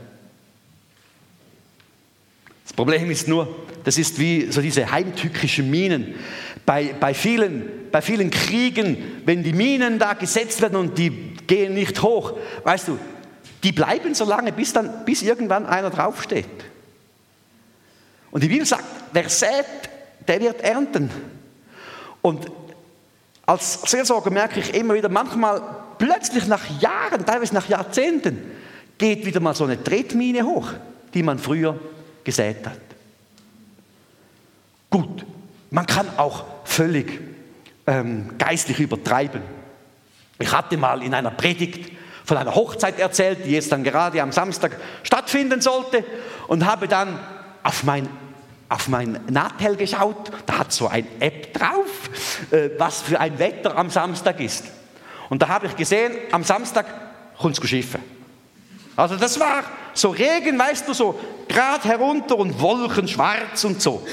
[2.72, 3.54] Das Problem ist nur,
[3.85, 6.14] das ist wie so diese heimtückischen Minen.
[6.64, 11.74] Bei, bei, vielen, bei vielen Kriegen, wenn die Minen da gesetzt werden und die gehen
[11.74, 12.32] nicht hoch,
[12.64, 12.98] weißt du,
[13.62, 16.46] die bleiben so lange, bis, dann, bis irgendwann einer draufsteht.
[18.30, 19.66] Und die Bibel sagt, wer sät,
[20.26, 21.11] der wird ernten.
[22.22, 22.46] Und
[23.44, 25.61] als Seelsorger merke ich immer wieder, manchmal
[25.98, 28.38] plötzlich nach Jahren, teilweise nach Jahrzehnten,
[28.96, 30.68] geht wieder mal so eine Tretmine hoch,
[31.12, 31.78] die man früher
[32.24, 32.78] gesät hat.
[34.90, 35.24] Gut,
[35.70, 37.20] man kann auch völlig
[37.87, 39.42] ähm, geistlich übertreiben.
[40.38, 41.92] Ich hatte mal in einer Predigt
[42.24, 46.04] von einer Hochzeit erzählt, die jetzt dann gerade am Samstag stattfinden sollte
[46.48, 47.18] und habe dann
[47.62, 48.08] auf mein
[48.72, 53.76] auf mein Natel geschaut, da hat so ein App drauf, äh, was für ein Wetter
[53.76, 54.64] am Samstag ist.
[55.28, 56.87] Und da habe ich gesehen, am Samstag
[57.37, 58.00] kommt es schiffen.
[58.96, 64.07] Also das war so Regen, weißt du, so gerade herunter und Wolken schwarz und so.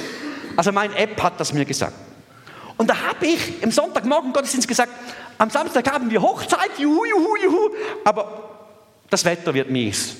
[0.55, 1.93] Also mein App hat das mir gesagt.
[2.77, 4.91] Und da habe ich im Sonntagmorgen Gottesdienst gesagt,
[5.37, 7.69] am Samstag haben wir Hochzeit, juhu, juhu, juhu,
[8.03, 8.49] aber
[9.09, 10.15] das Wetter wird mies.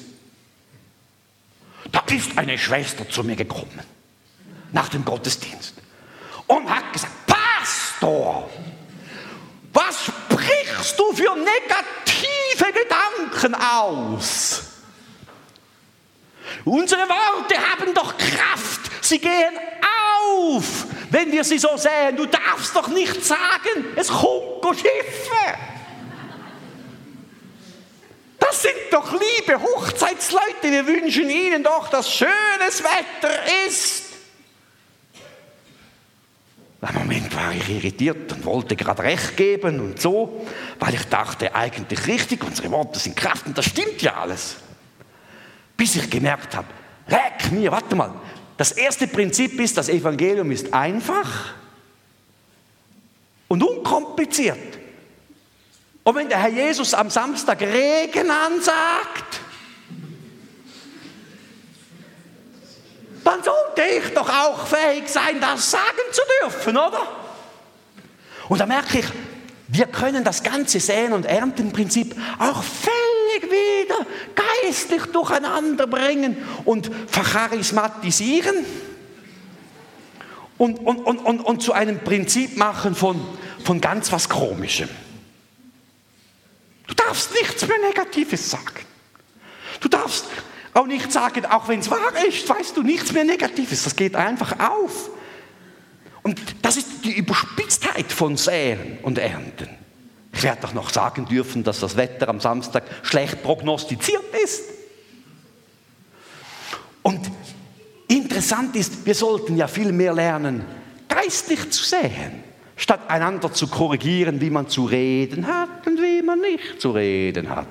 [1.91, 3.79] Da ist eine Schwester zu mir gekommen,
[4.71, 5.73] nach dem Gottesdienst,
[6.47, 8.49] und hat gesagt, Pastor,
[9.73, 14.68] was sprichst du für negative Gedanken aus?
[16.65, 18.91] Unsere Worte haben doch Kraft.
[19.01, 19.57] Sie gehen
[20.35, 22.15] auf, wenn wir sie so sehen.
[22.15, 25.57] Du darfst doch nicht sagen, es kommt Schiffe.
[28.39, 30.63] Das sind doch liebe Hochzeitsleute.
[30.63, 34.05] Wir wünschen ihnen doch, dass schönes Wetter ist.
[36.81, 40.45] Im Moment war ich irritiert und wollte gerade recht geben und so,
[40.79, 44.55] weil ich dachte, eigentlich richtig, unsere Worte sind Kraft und das stimmt ja alles.
[45.79, 46.67] Bis ich gemerkt habe,
[47.07, 48.13] leck mir, warte mal,
[48.57, 51.53] das erste Prinzip ist, das Evangelium ist einfach
[53.47, 54.77] und unkompliziert.
[56.03, 59.39] Und wenn der Herr Jesus am Samstag Regen ansagt,
[63.23, 67.07] dann sollte ich doch auch fähig sein, das sagen zu dürfen, oder?
[68.49, 69.05] Und da merke ich,
[69.69, 73.08] wir können das ganze Säen- und Erntenprinzip auch völlig
[73.43, 78.65] wieder geistlich durcheinander bringen und vercharismatisieren
[80.57, 83.19] und, und, und, und, und zu einem Prinzip machen von,
[83.63, 84.89] von ganz was Komischem.
[86.87, 88.85] Du darfst nichts mehr Negatives sagen.
[89.79, 90.25] Du darfst
[90.73, 93.83] auch nicht sagen, auch wenn es wahr ist, weißt du, nichts mehr Negatives.
[93.83, 95.09] Das geht einfach auf.
[96.23, 99.69] Und das ist die Überspitztheit von Säen und Ernten.
[100.33, 104.63] Ich werde doch noch sagen dürfen, dass das Wetter am Samstag schlecht prognostiziert ist.
[107.01, 107.29] Und
[108.07, 110.63] interessant ist, wir sollten ja viel mehr lernen,
[111.07, 112.43] geistlich zu sehen,
[112.75, 117.49] statt einander zu korrigieren, wie man zu reden hat und wie man nicht zu reden
[117.49, 117.67] hat.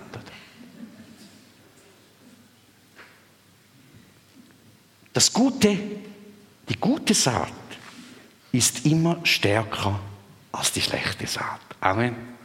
[5.12, 5.76] Das Gute,
[6.68, 7.52] die gute Saat
[8.52, 9.98] ist immer stärker
[10.52, 11.60] als die schlechte Saat.
[11.80, 12.37] Amen.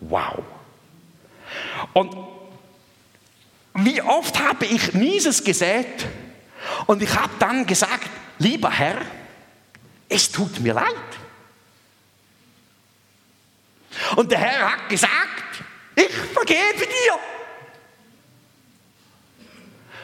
[0.00, 0.42] Wow.
[1.92, 2.16] Und
[3.74, 6.06] wie oft habe ich Mieses gesät
[6.86, 8.98] und ich habe dann gesagt, lieber Herr,
[10.08, 10.94] es tut mir leid.
[14.16, 15.62] Und der Herr hat gesagt,
[15.94, 17.18] ich vergebe dir.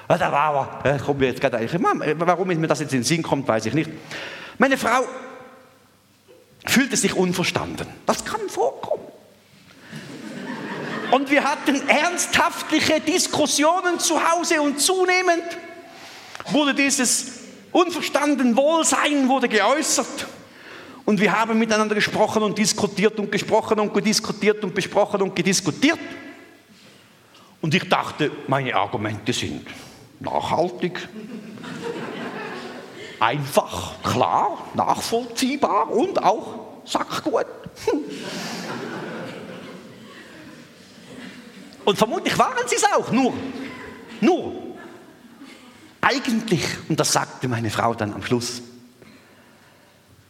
[0.08, 3.66] Da war aber, äh, jetzt gerade warum mir das jetzt in den Sinn kommt, weiß
[3.66, 3.90] ich nicht.
[4.58, 5.04] Meine Frau
[6.64, 7.88] fühlte sich unverstanden.
[8.06, 9.05] Das kann vorkommen.
[11.16, 15.44] Und wir hatten ernsthaftliche Diskussionen zu Hause und zunehmend
[16.50, 17.38] wurde dieses
[17.72, 20.26] unverstanden Wohlsein wurde geäußert.
[21.06, 25.98] Und wir haben miteinander gesprochen und diskutiert und gesprochen und gediskutiert und besprochen und gediskutiert.
[27.62, 29.66] Und ich dachte, meine Argumente sind
[30.20, 31.08] nachhaltig,
[33.20, 37.46] einfach, klar, nachvollziehbar und auch sackgut.
[41.86, 43.32] Und vermutlich waren sie es auch, nur,
[44.20, 44.52] nur,
[46.00, 48.60] eigentlich, und das sagte meine Frau dann am Schluss,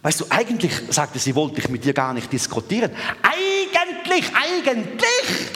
[0.03, 2.91] weißt du, eigentlich, sagte sie, wollte ich mit dir gar nicht diskutieren.
[3.23, 5.51] Eigentlich, eigentlich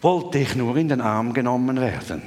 [0.00, 2.22] wollte ich nur in den Arm genommen werden.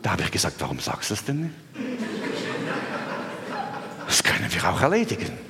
[0.00, 1.54] Da habe ich gesagt, warum sagst du das denn nicht?
[4.06, 5.49] Das können wir auch erledigen.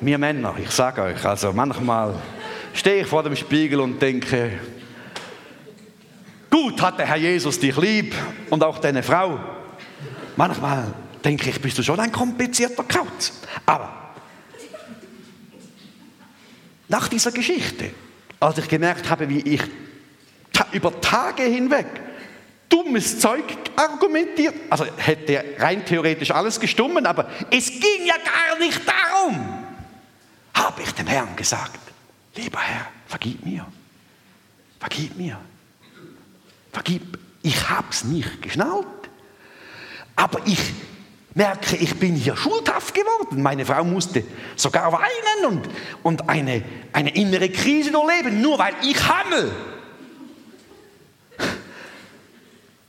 [0.00, 2.14] Wir Männer, ich sage euch, also manchmal
[2.72, 4.58] stehe ich vor dem Spiegel und denke,
[6.50, 8.14] gut hat der Herr Jesus dich lieb
[8.48, 9.38] und auch deine Frau.
[10.36, 10.94] Manchmal
[11.24, 13.42] denke ich, bist du schon ein komplizierter Kauz.
[13.66, 13.90] Aber
[16.88, 17.90] nach dieser Geschichte
[18.40, 19.60] als ich gemerkt habe, wie ich
[20.72, 21.86] über Tage hinweg
[22.68, 23.44] dummes Zeug
[23.76, 29.49] argumentiert, also hätte rein theoretisch alles gestummen, aber es ging ja gar nicht darum,
[30.80, 31.78] habe ich dem Herrn gesagt,
[32.34, 33.66] lieber Herr, vergib mir,
[34.78, 35.38] vergib mir,
[36.72, 38.86] vergib, ich hab's nicht geschnallt,
[40.16, 40.72] aber ich
[41.34, 43.42] merke, ich bin hier schuldhaft geworden.
[43.42, 44.24] Meine Frau musste
[44.56, 45.68] sogar weinen und,
[46.02, 46.62] und eine,
[46.94, 49.52] eine innere Krise durchleben, nur weil ich hammel.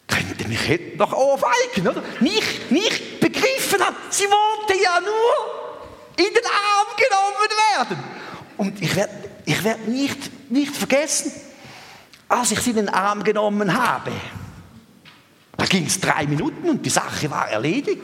[0.08, 2.04] Könnte mich hätte noch aufweichen, oder?
[2.22, 5.61] Nicht, nicht begriffen hat, sie wollte ja nur
[6.28, 8.04] in den Arm genommen werden.
[8.58, 9.14] Und ich werde
[9.46, 11.32] ich werd nicht, nicht vergessen,
[12.30, 14.12] als ich sie in den Arm genommen habe
[15.62, 18.04] da ging es drei Minuten und die Sache war erledigt.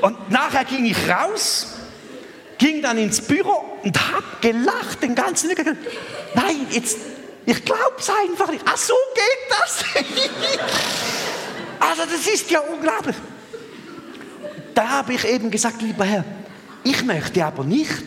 [0.00, 1.74] Und nachher ging ich raus,
[2.56, 5.76] ging dann ins Büro und habe gelacht den ganzen Tag.
[6.32, 6.96] Nein, jetzt,
[7.44, 8.64] ich glaube es einfach nicht.
[8.64, 9.84] Ach, so geht das.
[11.80, 13.16] also das ist ja unglaublich.
[14.80, 16.24] Da habe ich eben gesagt, lieber Herr,
[16.84, 18.02] ich möchte aber nicht,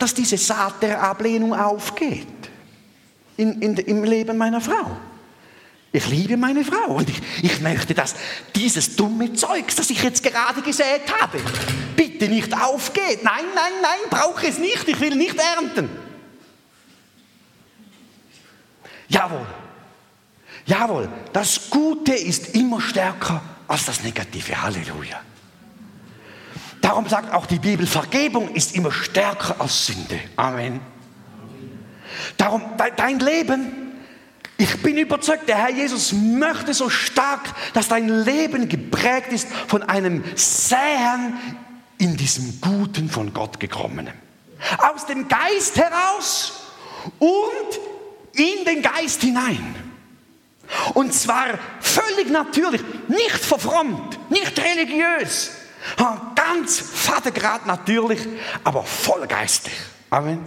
[0.00, 2.26] dass diese Saat der Ablehnung aufgeht
[3.36, 4.96] in, in, im Leben meiner Frau.
[5.92, 8.16] Ich liebe meine Frau und ich, ich möchte, dass
[8.52, 11.38] dieses dumme Zeugs, das ich jetzt gerade gesät habe,
[11.94, 13.22] bitte nicht aufgeht.
[13.22, 14.88] Nein, nein, nein, brauche es nicht.
[14.88, 15.88] Ich will nicht ernten.
[19.06, 19.46] Jawohl.
[20.66, 21.08] Jawohl.
[21.32, 24.60] Das Gute ist immer stärker als das Negative.
[24.60, 25.20] Halleluja.
[26.88, 30.18] Darum sagt auch die Bibel, Vergebung ist immer stärker als Sünde.
[30.36, 30.80] Amen.
[32.38, 32.62] Darum,
[32.96, 33.92] dein Leben
[34.56, 39.82] ich bin überzeugt, der Herr Jesus möchte so stark, dass dein Leben geprägt ist von
[39.82, 41.38] einem Säen
[41.98, 44.14] in diesem Guten von Gott gekommenen.
[44.78, 46.54] Aus dem Geist heraus
[47.18, 47.30] und
[48.32, 49.74] in den Geist hinein.
[50.94, 55.50] Und zwar völlig natürlich, nicht verfrommt, nicht religiös,
[56.34, 58.20] ganz vatergrad natürlich,
[58.64, 59.72] aber voll geistig.
[60.10, 60.44] Amen.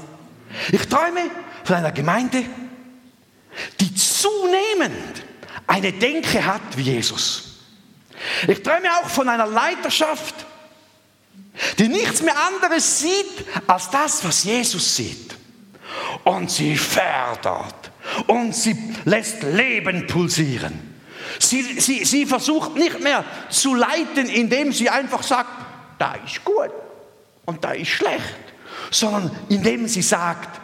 [0.72, 1.30] Ich träume
[1.64, 2.44] von einer Gemeinde,
[3.80, 5.24] die zunehmend
[5.68, 7.60] eine Denke hat wie Jesus.
[8.48, 10.36] Ich träume auch von einer Leiterschaft,
[11.80, 15.36] die nichts mehr anderes sieht als das, was Jesus sieht.
[16.24, 17.92] Und sie fördert
[18.28, 20.91] und sie lässt Leben pulsieren.
[21.40, 25.50] Sie, sie, sie versucht nicht mehr zu leiten, indem sie einfach sagt,
[25.98, 26.72] da ist gut
[27.46, 28.38] und da ist schlecht,
[28.90, 30.60] sondern indem sie sagt,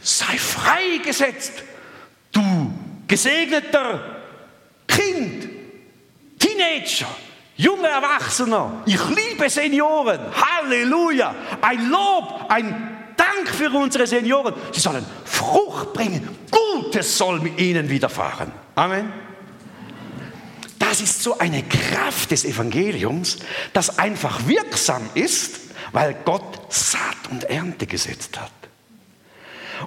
[0.00, 1.52] sei freigesetzt,
[2.32, 2.72] du
[3.06, 4.00] gesegneter
[4.86, 5.48] Kind,
[6.38, 7.06] Teenager,
[7.56, 8.82] junger Erwachsener.
[8.86, 10.20] Ich liebe Senioren.
[10.34, 11.34] Halleluja.
[11.60, 14.54] Ein Lob, ein Dank für unsere Senioren.
[14.72, 16.28] Sie sollen Frucht bringen.
[16.50, 18.52] Gutes soll mit ihnen widerfahren.
[18.74, 19.12] Amen.
[20.98, 23.38] Das ist so eine Kraft des Evangeliums,
[23.72, 25.60] das einfach wirksam ist,
[25.92, 28.50] weil Gott Saat und Ernte gesetzt hat.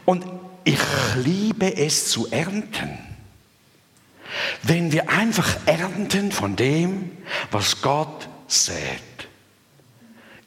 [0.06, 0.26] Und
[0.64, 0.80] ich
[1.18, 2.98] liebe es zu ernten.
[4.64, 7.12] Wenn wir einfach ernten von dem,
[7.52, 9.02] was Gott sät,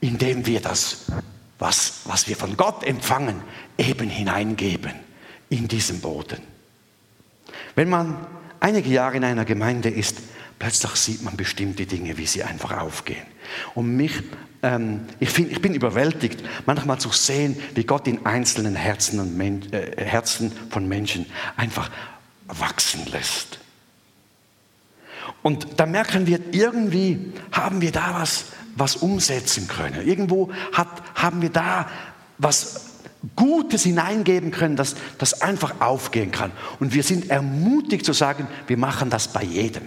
[0.00, 1.12] indem wir das,
[1.58, 3.42] was, was wir von Gott empfangen,
[3.76, 4.94] eben hineingeben
[5.50, 6.40] in diesen Boden.
[7.74, 8.26] Wenn man
[8.60, 10.22] einige Jahre in einer Gemeinde ist,
[10.58, 13.26] plötzlich sieht man bestimmte Dinge, wie sie einfach aufgehen.
[13.74, 14.12] Und mich,
[14.62, 19.36] ähm, ich, find, ich bin überwältigt, manchmal zu sehen, wie Gott in einzelnen Herzen, und
[19.36, 21.26] Men äh, Herzen von Menschen
[21.56, 21.90] einfach
[22.46, 23.58] wachsen lässt.
[25.42, 28.46] Und da merken wir, irgendwie haben wir da was,
[28.76, 30.06] was umsetzen können.
[30.06, 31.88] Irgendwo hat, haben wir da
[32.38, 32.94] was
[33.36, 36.52] Gutes hineingeben können, dass das einfach aufgehen kann.
[36.80, 39.82] Und wir sind ermutigt zu sagen, wir machen das bei jedem.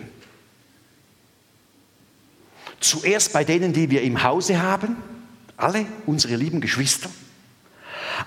[2.79, 4.97] Zuerst bei denen, die wir im Hause haben,
[5.57, 7.09] alle unsere lieben Geschwister.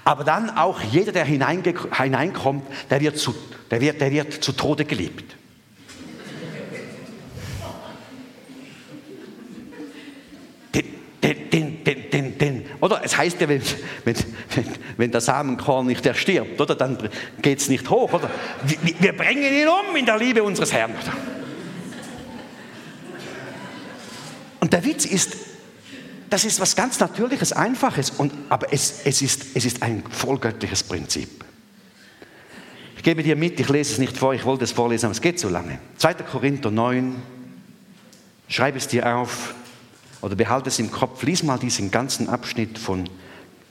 [0.04, 3.34] Aber dann auch jeder, der hineinkommt, der wird zu,
[3.70, 5.36] der wird, der wird zu Tode geliebt.
[11.22, 13.60] Den, den, den, den, den, oder es heißt ja, wenn,
[14.04, 14.16] wenn,
[14.96, 17.10] wenn der Samenkorn nicht erstirbt, oder, dann
[17.42, 18.10] geht es nicht hoch.
[18.14, 18.30] Oder?
[18.64, 20.92] Wir, wir bringen ihn um in der Liebe unseres Herrn.
[20.92, 21.29] Oder?
[24.70, 25.36] Und der Witz ist,
[26.28, 30.84] das ist was ganz Natürliches, Einfaches, und, aber es, es, ist, es ist ein vollgöttliches
[30.84, 31.44] Prinzip.
[32.96, 35.20] Ich gebe dir mit, ich lese es nicht vor, ich wollte es vorlesen, aber es
[35.20, 35.80] geht so lange.
[35.96, 36.14] 2.
[36.14, 37.20] Korinther 9,
[38.46, 39.56] schreib es dir auf
[40.20, 43.10] oder behalte es im Kopf, lies mal diesen ganzen Abschnitt von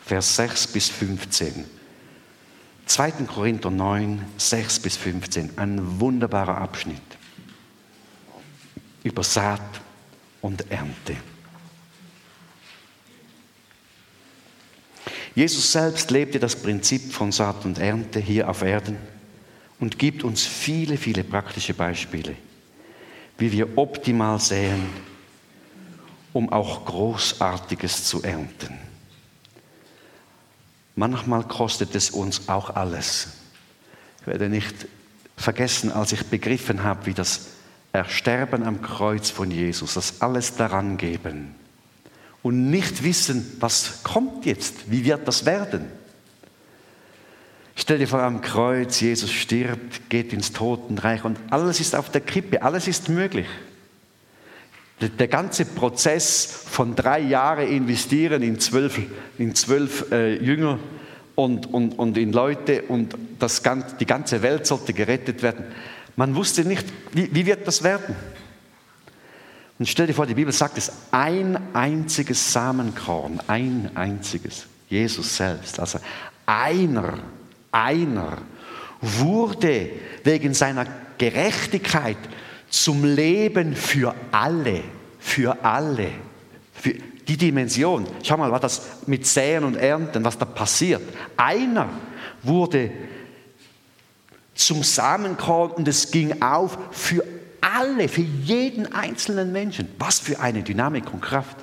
[0.05, 1.63] Vers 6 bis 15.
[2.87, 3.11] 2.
[3.25, 6.99] Korinther 9, 6 bis 15, ein wunderbarer Abschnitt
[9.05, 9.61] über Saat
[10.41, 11.15] und Ernte.
[15.35, 18.97] Jesus selbst lebte das Prinzip von Saat und Ernte hier auf Erden
[19.79, 22.35] und gibt uns viele, viele praktische Beispiele,
[23.37, 24.89] wie wir optimal säen,
[26.33, 28.77] um auch Großartiges zu ernten.
[30.95, 33.29] Manchmal kostet es uns auch alles.
[34.21, 34.75] Ich werde nicht
[35.37, 37.47] vergessen, als ich begriffen habe, wie das
[37.91, 41.55] Ersterben am Kreuz von Jesus, das alles daran geben
[42.41, 45.85] und nicht wissen, was kommt jetzt, wie wird das werden.
[47.75, 52.21] Stell dir vor, am Kreuz, Jesus stirbt, geht ins Totenreich und alles ist auf der
[52.21, 53.47] Kippe, alles ist möglich.
[55.01, 58.99] Der ganze Prozess von drei Jahren investieren in zwölf,
[59.37, 60.77] in zwölf äh, Jünger
[61.35, 63.61] und, und, und in Leute und das,
[63.97, 65.63] die ganze Welt sollte gerettet werden.
[66.19, 68.13] Man wusste nicht, wie, wie wird das werden.
[69.79, 75.79] Und stell dir vor, die Bibel sagt es, ein einziges Samenkorn, ein einziges, Jesus selbst,
[75.79, 75.97] also
[76.45, 77.19] einer,
[77.71, 78.37] einer
[78.99, 79.91] wurde
[80.25, 80.85] wegen seiner
[81.17, 82.17] Gerechtigkeit
[82.67, 84.83] zum Leben für alle,
[85.19, 86.09] für alle,
[86.73, 86.95] für
[87.29, 88.05] die Dimension.
[88.23, 91.01] Schau mal, was das mit Säen und Ernten, was da passiert.
[91.37, 91.87] Einer
[92.43, 92.91] wurde
[94.59, 97.23] zum Samenkorn und es ging auf für
[97.61, 99.89] alle, für jeden einzelnen Menschen.
[99.97, 101.57] Was für eine Dynamik und Kraft.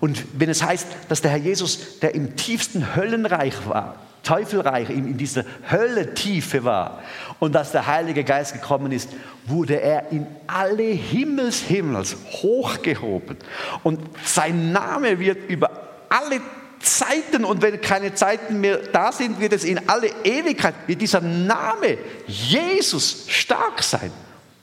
[0.00, 5.16] Und wenn es heißt, dass der Herr Jesus, der im tiefsten Höllenreich war, Teufelreich, in,
[5.16, 7.02] dieser Hölle-Tiefe war
[7.40, 9.10] und dass der Heilige Geist gekommen ist,
[9.46, 13.36] wurde er in alle Himmelshimmels hochgehoben.
[13.82, 15.70] Und sein Name wird über
[16.08, 16.40] alle
[16.82, 21.20] Zeiten und wenn keine Zeiten mehr da sind, wird es in alle Ewigkeit, wird dieser
[21.20, 24.12] Name Jesus stark sein.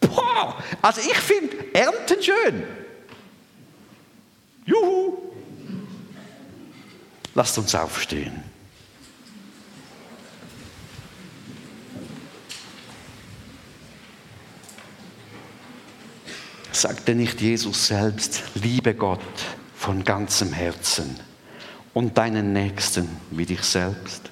[0.01, 2.63] Boah, also ich finde Ernten schön.
[4.65, 5.17] Juhu.
[7.34, 8.43] Lasst uns aufstehen.
[16.72, 19.20] Sagte nicht Jesus selbst, liebe Gott
[19.76, 21.20] von ganzem Herzen
[21.93, 24.29] und deinen Nächsten wie dich selbst.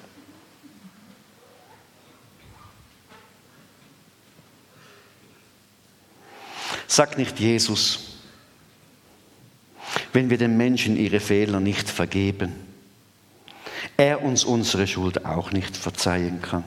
[6.86, 8.08] Sag nicht Jesus,
[10.12, 12.54] wenn wir den Menschen ihre Fehler nicht vergeben,
[13.96, 16.64] er uns unsere Schuld auch nicht verzeihen kann.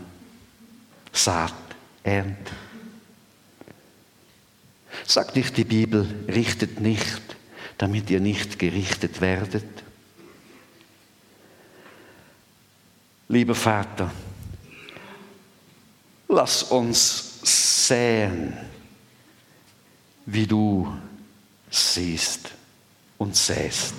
[1.11, 1.53] Saat,
[2.03, 2.51] Ernte.
[5.05, 7.21] Sagt nicht die Bibel, richtet nicht,
[7.77, 9.65] damit ihr nicht gerichtet werdet.
[13.31, 14.11] Lieber Vater,
[16.27, 17.39] lass uns
[17.87, 18.51] sehen,
[20.25, 20.93] wie du
[21.69, 22.51] siehst
[23.17, 23.93] und sähst.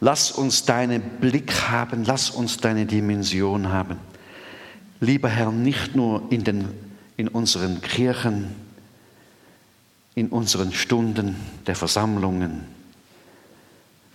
[0.00, 4.00] Lass uns deinen Blick haben, lass uns deine Dimension haben.
[4.98, 6.70] Lieber Herr, nicht nur in, den,
[7.16, 8.52] in unseren Kirchen,
[10.16, 11.36] in unseren Stunden
[11.68, 12.66] der Versammlungen,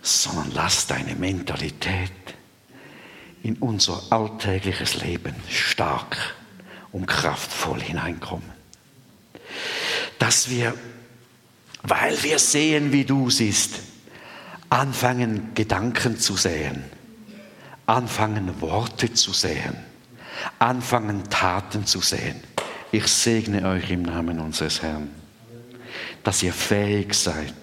[0.02, 2.12] sondern lass deine Mentalität
[3.42, 6.16] in unser alltägliches Leben stark
[6.92, 8.50] und kraftvoll hineinkommen.
[10.18, 10.74] Dass wir,
[11.82, 13.80] weil wir sehen, wie du siehst,
[14.68, 16.84] anfangen Gedanken zu sehen,
[17.86, 19.76] anfangen Worte zu sehen,
[20.58, 22.42] anfangen Taten zu sehen.
[22.92, 25.10] Ich segne euch im Namen unseres Herrn
[26.22, 27.54] dass ihr fähig seid,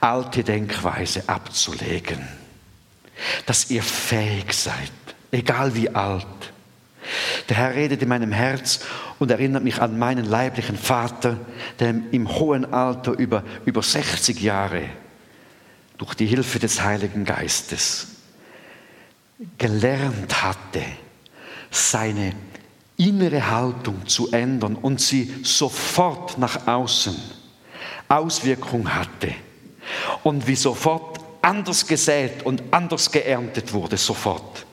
[0.00, 2.26] alte Denkweise abzulegen.
[3.46, 4.92] Dass ihr fähig seid,
[5.30, 6.26] egal wie alt.
[7.48, 8.80] Der Herr redet in meinem Herz
[9.18, 11.38] und erinnert mich an meinen leiblichen Vater,
[11.78, 14.82] der im hohen Alter über, über 60 Jahre
[15.98, 18.08] durch die Hilfe des Heiligen Geistes
[19.58, 20.82] gelernt hatte,
[21.70, 22.32] seine
[22.96, 27.16] innere Haltung zu ändern und sie sofort nach außen
[28.08, 29.34] Auswirkung hatte
[30.22, 34.66] und wie sofort anders gesät und anders geerntet wurde, sofort.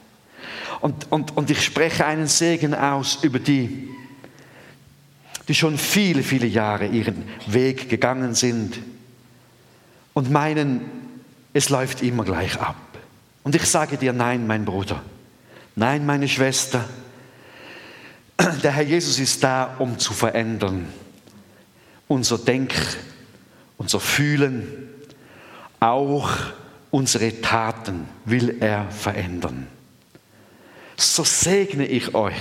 [0.82, 3.90] Und, und, und ich spreche einen Segen aus über die,
[5.48, 8.80] die schon viele, viele Jahre ihren Weg gegangen sind
[10.14, 10.82] und meinen,
[11.54, 12.76] es läuft immer gleich ab.
[13.44, 15.04] Und ich sage dir, nein, mein Bruder,
[15.76, 16.84] nein, meine Schwester,
[18.64, 20.88] der Herr Jesus ist da, um zu verändern.
[22.08, 22.74] Unser Denk,
[23.78, 24.90] unser Fühlen,
[25.80, 26.32] auch
[26.94, 29.68] unsere Taten will er verändern.
[30.96, 32.36] So segne ich euch,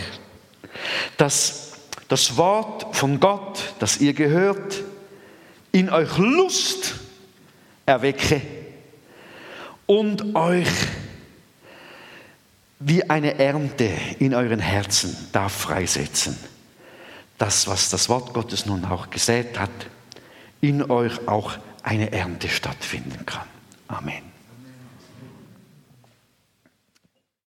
[1.17, 1.73] dass
[2.09, 4.83] das Wort von Gott, das ihr gehört,
[5.73, 6.97] in euch Lust
[7.87, 8.43] erwecke
[9.87, 10.69] und euch
[12.79, 13.89] wie eine Ernte
[14.19, 16.37] in euren Herzen darf freisetzen.
[17.39, 19.71] Das, was das Wort Gottes nun auch gesät hat,
[20.61, 23.47] in euch auch eine Ernte stattfinden kann.
[23.89, 24.32] Amen.